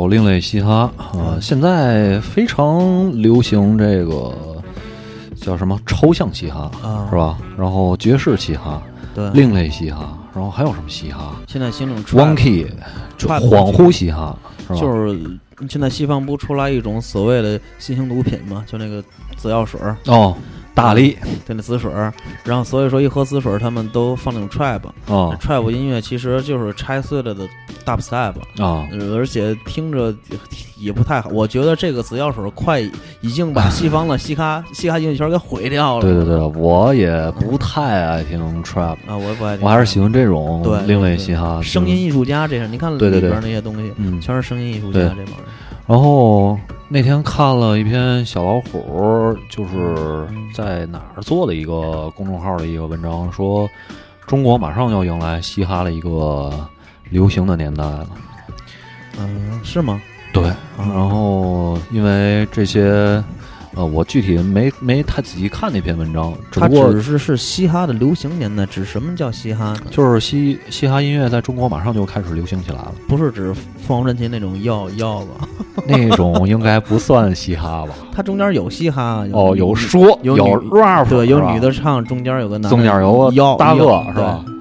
[0.00, 4.34] 首另类嘻哈啊，现在非常流行这个
[5.36, 7.36] 叫什么抽象嘻哈啊是吧？
[7.54, 8.82] 然后爵士嘻哈，
[9.14, 14.80] 对另类嘻哈，然后还有什么嘻哈现在形容？Wonky，trap 恍惚嘻哈是吧？
[14.80, 15.38] 就是
[15.68, 19.04] 现在西方不出来一种所谓的新型毒品嘛，就那个
[19.36, 20.34] 紫药水儿，哦，
[20.74, 22.10] 大力对那紫水儿，
[22.42, 24.80] 然后所以说一喝紫水儿，他们都放那种 trap。
[25.12, 27.46] 啊 trap 音乐其实就是拆碎了的
[27.96, 30.14] dubstep，啊呃而且听着
[30.78, 31.30] 也不太好。
[31.30, 32.80] 我觉得这个紫药水快
[33.20, 36.02] 已经把西方的嘻哈嘻哈音乐圈给毁掉了。
[36.02, 39.66] 对对对，我也不太爱听 trap，啊，我也不爱听。
[39.66, 45.46] 我还是喜欢这种对另类对嘻哈，声音艺术家这样，你看里边那些东西，嗯全是声音艺术家这帮人。
[45.86, 46.56] 然后
[46.88, 50.24] 那天看了一篇小老虎，就是
[50.54, 53.68] 在哪儿做的一个公众号的一个文章，说
[54.24, 56.52] 中国马上要迎来嘻哈的一个
[57.10, 58.06] 流行的年代了。
[59.18, 60.00] 嗯，是吗？
[60.32, 60.44] 对，
[60.78, 63.22] 然后因为这些，
[63.74, 69.80] 呃，我具体没没太仔细看那篇文章，只它不过只是是嘻哈的流行年代，指什么叫嘻哈呢？
[69.90, 72.92] 就是嘻嘻哈音乐在中国马上就开始流行起来了。
[73.08, 75.48] 不是指凤凰传奇那种要要吧？
[75.88, 77.94] 那种应该不算嘻哈吧？
[78.14, 84.44] 它中间有嘻哈，哦，有说有有 rap，对，有女的唱，中间有个男的，中间有个腰大哥是吧？
[84.46, 84.54] 对，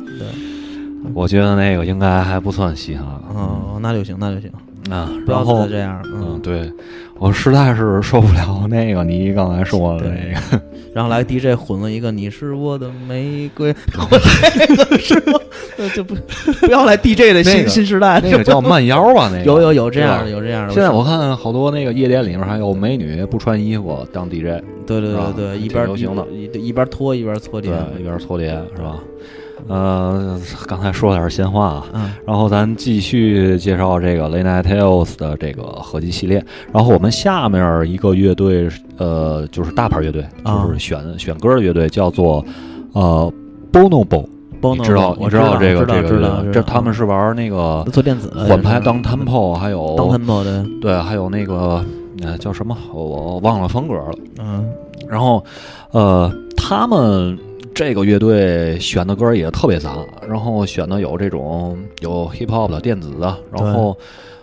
[1.13, 4.49] 我觉得那个应该还不算嘻哈哦，那就行，那就行，
[4.89, 5.09] 啊。
[5.25, 6.39] 不要然后再这样，嗯，嗯。
[6.41, 6.71] 对
[7.17, 10.61] 我实在是受不了那个你刚才说的那个，
[10.95, 13.75] 然后来 DJ 混了一个“你是我的玫瑰
[14.09, 14.17] ”，我
[14.57, 15.39] 这个是吗？
[15.77, 16.13] 呃就不
[16.61, 19.29] 不要来 DJ 的新那个新时代，那个叫慢摇吧？
[19.31, 20.73] 那个有有有这样的，有这样的。
[20.73, 28.97] 现在我看好多那个夜店里面还有美女不穿衣服当 DJ，对对对对，一挺边流行的一一边脱一边搓碟，，一边搓碟是吧？
[29.67, 36.43] 呃，刚才说了点闲话啊，嗯然后咱继续介绍这个 Late Night Tales 的这个合集系列。
[36.71, 42.43] 然后我们下面一个乐队，呃，就是大牌乐队，啊就是选选歌的乐队，叫做
[42.93, 43.31] 呃
[43.71, 44.27] Bonobo。
[44.61, 46.09] Bonobo，你知道我你知道这个这个？
[46.09, 51.83] 知道这他们是玩那个做电子的缓拍当 tempo，还有当 tempo 的，对，还有那个
[52.21, 52.75] 呃叫什么？
[52.93, 54.11] 我我忘了风格了。
[54.39, 54.69] 嗯
[55.07, 55.43] 然后，
[55.91, 57.35] 呃，他们
[57.79, 63.97] 这个乐队选的歌也特别杂，然后选的有这种有 hip hop 的、电子的，然后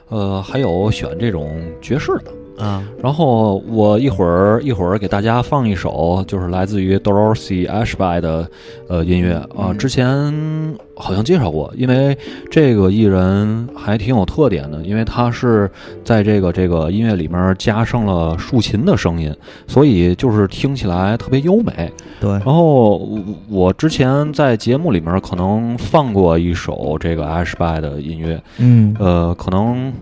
[0.08, 2.32] 呃还有选这种爵士的。
[2.58, 8.48] 啊然后我一会儿一会儿给大家放一首，就是来自于 Dorothy Ashby 的
[8.88, 9.34] 呃音乐。
[9.34, 9.78] 啊、嗯。
[9.78, 12.16] 之前好像介绍过，因为
[12.50, 15.70] 这个艺人还挺有特点的，因为他是
[16.02, 19.34] 在这个这个音乐里面加上了竖琴的声音，
[19.66, 21.92] 所以就是听起来特别优美。
[22.20, 22.30] 对。
[22.30, 28.96] 然后我我之前在节目里面可能放过一首这个 Ashby 的音乐，嗯。
[28.98, 29.92] 呃，可能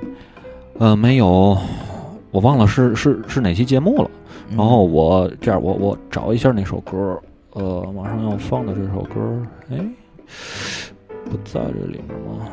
[0.78, 1.56] 呃没有，
[2.34, 4.10] 我忘了是是是哪期节目了。
[4.50, 7.16] 嗯然后我这样，我我找一下那首歌，
[7.52, 9.78] 呃，马上要放的这首歌，哎，
[11.30, 12.46] 不在这里面吗？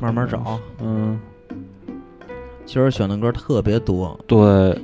[0.00, 0.58] 慢慢找。
[0.80, 1.20] 嗯，
[2.64, 4.40] 其实选的歌特别多，对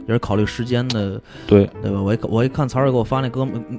[0.06, 2.02] 也是考虑时间的，对对吧？
[2.02, 3.78] 我一我一看曹儿给我发那歌嗯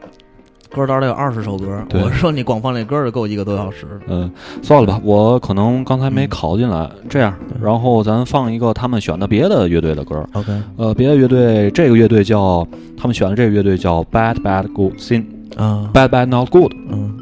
[0.70, 3.86] 歌单里有二十首歌，对我说你光放这歌就够一个多小时。
[4.08, 4.30] 嗯，
[4.62, 6.90] 算了吧，我可能刚才没嗯考进来。
[7.10, 10.24] 这样，然后咱放一个他们选的别的乐队的歌。
[10.34, 15.24] OK，呃，别的乐队，这个乐队叫他们选的这个乐队叫 Bad Bad Good Sin
[15.56, 16.74] 啊，Bad Bad Not Good。
[16.92, 17.14] 嗯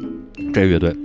[0.52, 0.96] 这个乐队，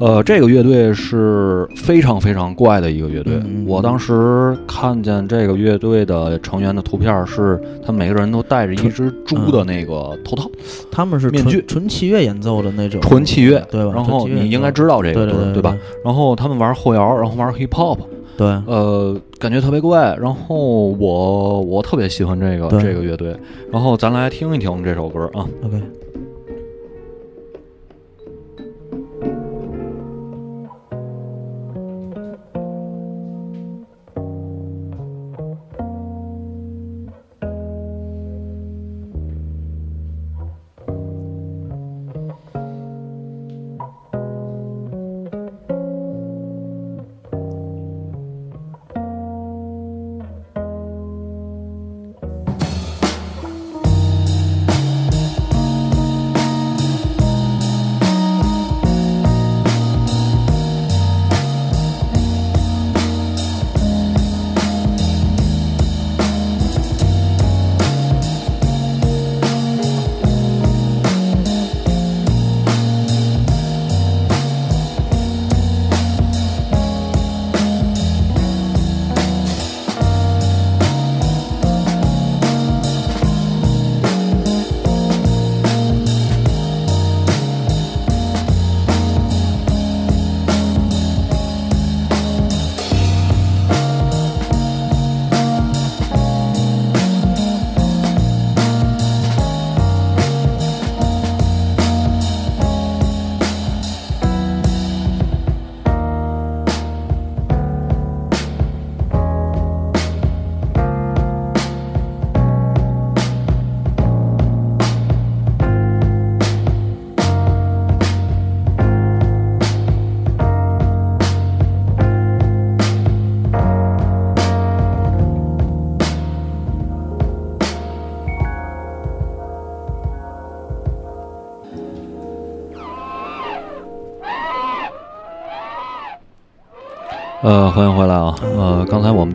[0.00, 3.34] 呃，这个乐队是非常非常怪的一个乐队。
[3.66, 10.50] 我当时看见这个乐队的成员的图片是，他们每个人都戴着一只猪的那个头套，
[10.90, 13.92] 他们是面具纯纯器乐演奏的那种，纯器乐，对吧？
[13.94, 15.76] 然后你应该知道这个对对吧？？
[16.02, 17.98] 然后他们玩后摇，然后玩 hip hop，
[18.38, 20.16] 对，呃，感觉特别怪。
[20.18, 23.36] 然后我我特别喜欢这个这个乐队。
[23.70, 25.46] 然后咱来听一听这首歌啊。
[25.62, 25.78] OK。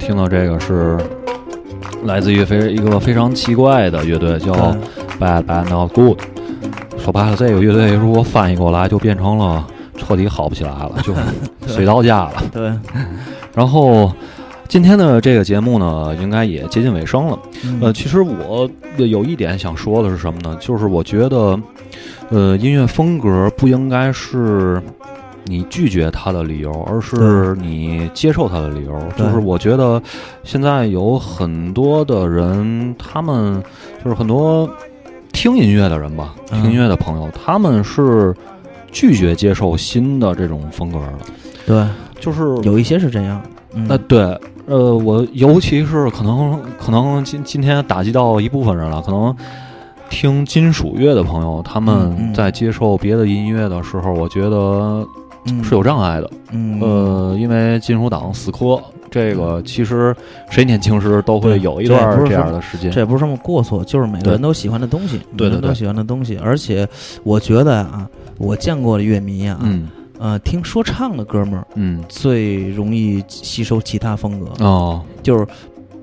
[0.06, 1.00] 听到这个是
[2.04, 4.54] 来自于非一个非常奇怪的乐队，叫
[5.20, 6.20] Bad Bad Not Good。
[7.00, 9.66] 说白了，这个乐队如果翻译过来，就变成了
[9.98, 11.12] 彻底好不起来了，就
[11.66, 12.34] 水到家了。
[12.54, 12.72] 对，
[13.56, 14.14] 然后
[14.68, 17.40] 今天的这个节目呢，应该也接近尾声了。
[17.82, 20.56] 呃，其实我有一点想说的是什么呢？
[20.62, 21.60] 就是我觉得，
[22.30, 24.80] 呃，音乐风格不应该是
[25.46, 29.00] 你拒绝他的理由，而是你接受他的理由。
[29.16, 30.02] 就是我觉得
[30.44, 33.62] 现在有很多的人，他们
[34.04, 34.70] 就是很多
[35.32, 38.36] 听音乐的人吧，嗯听音乐的朋友，他们是
[38.92, 41.14] 拒绝接受新的这种风格的。
[41.66, 41.86] 对，
[42.20, 43.42] 就是有一些是这样。
[43.74, 44.22] 嗯，呃，对，
[44.68, 49.36] 呃，我尤其是可能可能今今天打击到一部分人了，可能
[50.10, 55.06] 听金属乐的朋友，他嗯们嗯在接受别的音乐的时候，我觉得
[55.46, 56.30] 嗯是有障碍的。
[56.52, 58.82] 嗯呃，因为金属党死磕。
[59.12, 60.14] 这个其实
[60.50, 62.92] 谁年轻时都会有一段这样的时间。
[62.92, 66.38] 这也不是什么过错，就是每个人都喜欢的东西，每对对对个人都喜欢的东西。
[66.44, 66.86] 而且
[67.24, 69.88] 我觉得啊，我见过的乐迷啊，嗯
[70.20, 75.48] 呃，听说唱的哥们儿嗯最容易吸收其他风格，哦，就是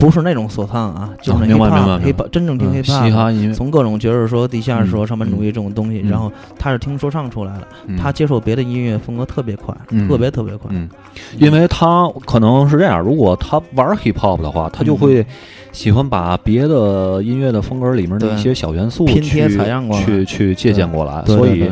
[0.02, 7.96] 不是那种索唱啊，就是 hip hop 真正听嗯 hip hop，从各种爵士说、地下说、嗯上班主义这种东西，嗯然后他是听说唱出来的，嗯。
[7.96, 10.08] 他接受别的音乐风格特别快，嗯。
[10.08, 10.68] 特别特别快。
[10.74, 10.90] 嗯，
[11.38, 15.24] 因为他可能是这样，如果他玩 hip hop 的话，他就会
[15.70, 20.04] 喜欢把别的音乐的风格里面的一些小元素拼贴去采样过来。
[20.04, 21.70] 去去借鉴过来，所以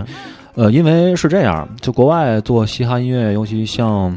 [0.54, 4.14] 呃，因为是这样，就国外做嘻哈音乐，尤其像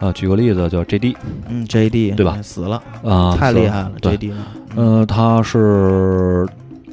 [0.00, 1.16] 呃，举个例子叫 J.D.
[1.48, 2.12] 嗯，J.D.
[2.12, 4.32] 对吧死了啊，是太厉害了，J.D.
[4.76, 4.98] 嗯。
[5.00, 6.46] 呃，他是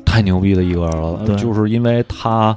[0.04, 2.56] 太牛逼的一个人了，就是因为他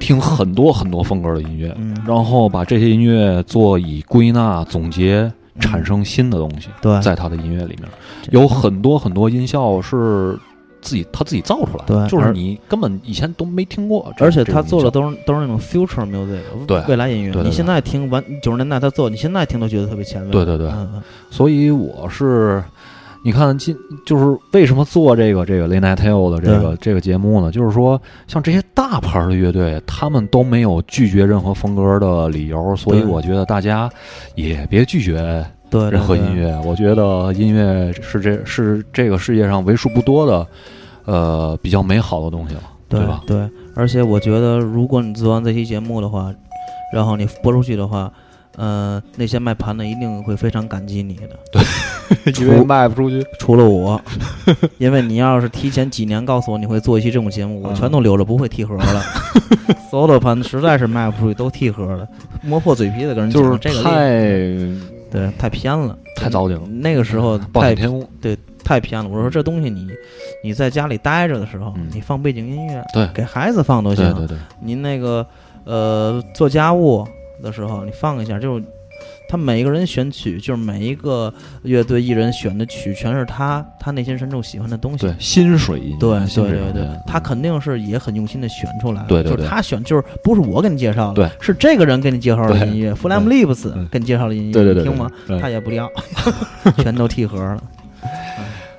[0.00, 6.68] 听很多很多风格的音乐，嗯然后把这些音乐做以归纳总结，产生新的东西。
[6.80, 7.88] 对在他的音乐里面，
[8.30, 10.36] 有很多很多音效是
[10.80, 14.12] 自己他自己造出来的，就是你根本以前都没听过。
[14.18, 17.42] 而且他做的都是都是那种 future music，对未来音乐。
[17.42, 20.30] 你现在听完九十年代他做，你现在听都觉得特别前卫。
[20.30, 20.70] 对对对
[21.30, 22.62] 所以我是，
[23.22, 23.76] 你看今
[24.06, 27.52] 就是为什么做这个这个 Late Night Tale 的这个这个节目呢？
[27.52, 33.90] 就是说，像这些大牌的乐队，他们都没有拒绝任何风格的理由，所以我觉得大家
[34.34, 36.54] 也别拒绝对对任何音乐。
[36.64, 40.46] 我觉得音乐是这是这个世界上为数不多的，
[41.04, 43.22] 呃，比较美好的东西了，对吧？
[43.26, 46.34] 对，而且我觉得，如果你做完这期节目的话，
[46.92, 48.12] 然后你播出去的话，
[48.56, 51.28] 呃，那些卖盘的一定会非常感激你的。
[51.52, 51.62] 对，
[52.32, 54.00] 除因为卖不出去，除了我，
[54.78, 59.02] 因为你要是提前几年告诉我你会做一期这种节目，我全都留着不会替盒了。
[59.88, 62.06] 所有的盘实在是卖不出去，都替盒了，
[62.42, 63.90] 磨破嘴皮子跟人讲就是这个太
[65.10, 66.66] 对太偏了，太糟践了。
[66.66, 69.08] 那个时候太暴殄天物，对，太偏了。
[69.08, 69.88] 我说这东西你
[70.44, 74.04] 你在家里待着的时候，嗯你放背景音乐，对给孩子放都行。
[74.14, 75.26] 对对对，您那个
[75.64, 77.06] 呃做家务
[77.42, 78.64] 的时候，你放一下，就是
[79.28, 81.32] 他每一个人选曲，就是每一个
[81.62, 84.98] 乐队艺人选的曲，全是他他内心深处喜欢的东西。
[84.98, 89.08] 对心水音乐，对对对对他肯定是也很用心的选出来的。
[89.08, 95.10] 对对对就是他选，就是不是我给你介绍的，对是这个人给你介绍的音乐，Flam Lips 给你介绍的音乐，对对对你听吗？
[95.40, 95.90] 他也不要，
[96.82, 97.62] 全都替盒了。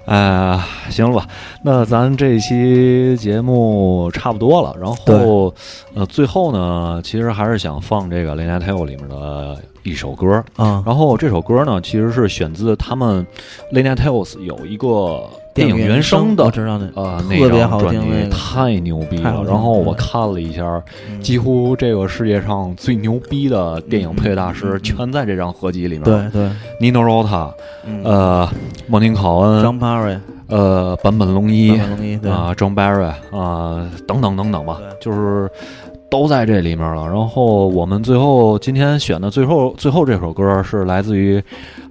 [0.05, 0.59] 哎，
[0.89, 1.27] 行了吧？
[1.63, 4.75] 那咱这期节目差不多了。
[4.81, 5.53] 然后，
[5.93, 10.43] 呃，最后呢，其实还是想放这个《雷奈泰 l 里面的一首歌。
[10.55, 10.83] 啊。
[10.85, 13.25] 然后这首歌呢，其实是选自他们
[13.71, 15.23] Late Night Tales 有一个
[15.53, 19.43] 电影原声的，我知道的，呃，那特别好张专辑听太牛逼了。
[19.43, 26.03] 然后我看了一下，嗯几乎这个世界上最牛逼的电影配乐大师全在这张合集里面。
[26.03, 27.51] 对对，Nino Rota，
[27.85, 28.01] 嗯。
[28.03, 28.49] 呃，
[28.87, 35.49] 莫宁考恩，John Barry，呃，坂本龙一，坂本龙一啊，John Barry 啊，等等等等吧，就是
[36.11, 37.07] 都在这里面了。
[37.07, 41.41] 然后我们最后今天选的最后最后这首歌是来自于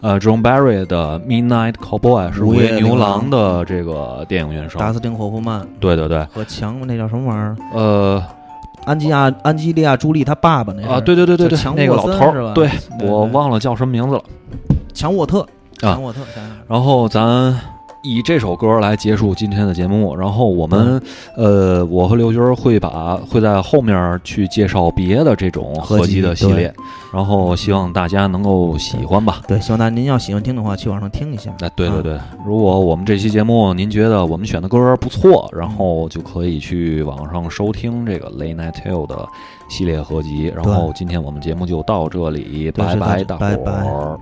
[0.03, 4.79] 呃 John Barry 的《Midnight Cowboy》，是《午午夜夜牛郎》的这个电影原声。
[4.79, 7.57] 达斯汀·霍夫曼对对对，和强那叫什么玩意儿？
[7.75, 8.23] 呃，
[8.85, 12.53] 安吉亚安吉利亚朱莉她爸爸那是啊，对对对对对，强那个老头儿，森是吧？
[12.55, 12.69] 对
[12.99, 14.23] 对我忘了叫什么名字了。
[14.93, 15.41] 强沃特，
[15.81, 16.21] 啊强沃特，
[16.69, 17.59] 然后咱
[18.03, 20.15] 以这首歌来结束今天的节目。
[20.17, 21.01] 然后我们，
[21.37, 26.73] 呃，我和刘军会把会在后面去介绍别的这种合集的系列，
[27.13, 29.43] 然后希望大家能够喜欢吧。
[29.47, 31.51] 对，希望大家您要喜欢听的话，去网上听一下。
[31.61, 39.29] 哎，对对对，如果我们这期节目您觉得我们选的歌不错，然后就可以去网上收听这个 Late Night Tale 的
[39.69, 40.53] 系列合集。
[40.55, 44.21] 然后今天我们节目就到这里，拜拜，大伙的拜拜儿。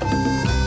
[0.00, 0.61] 嗯。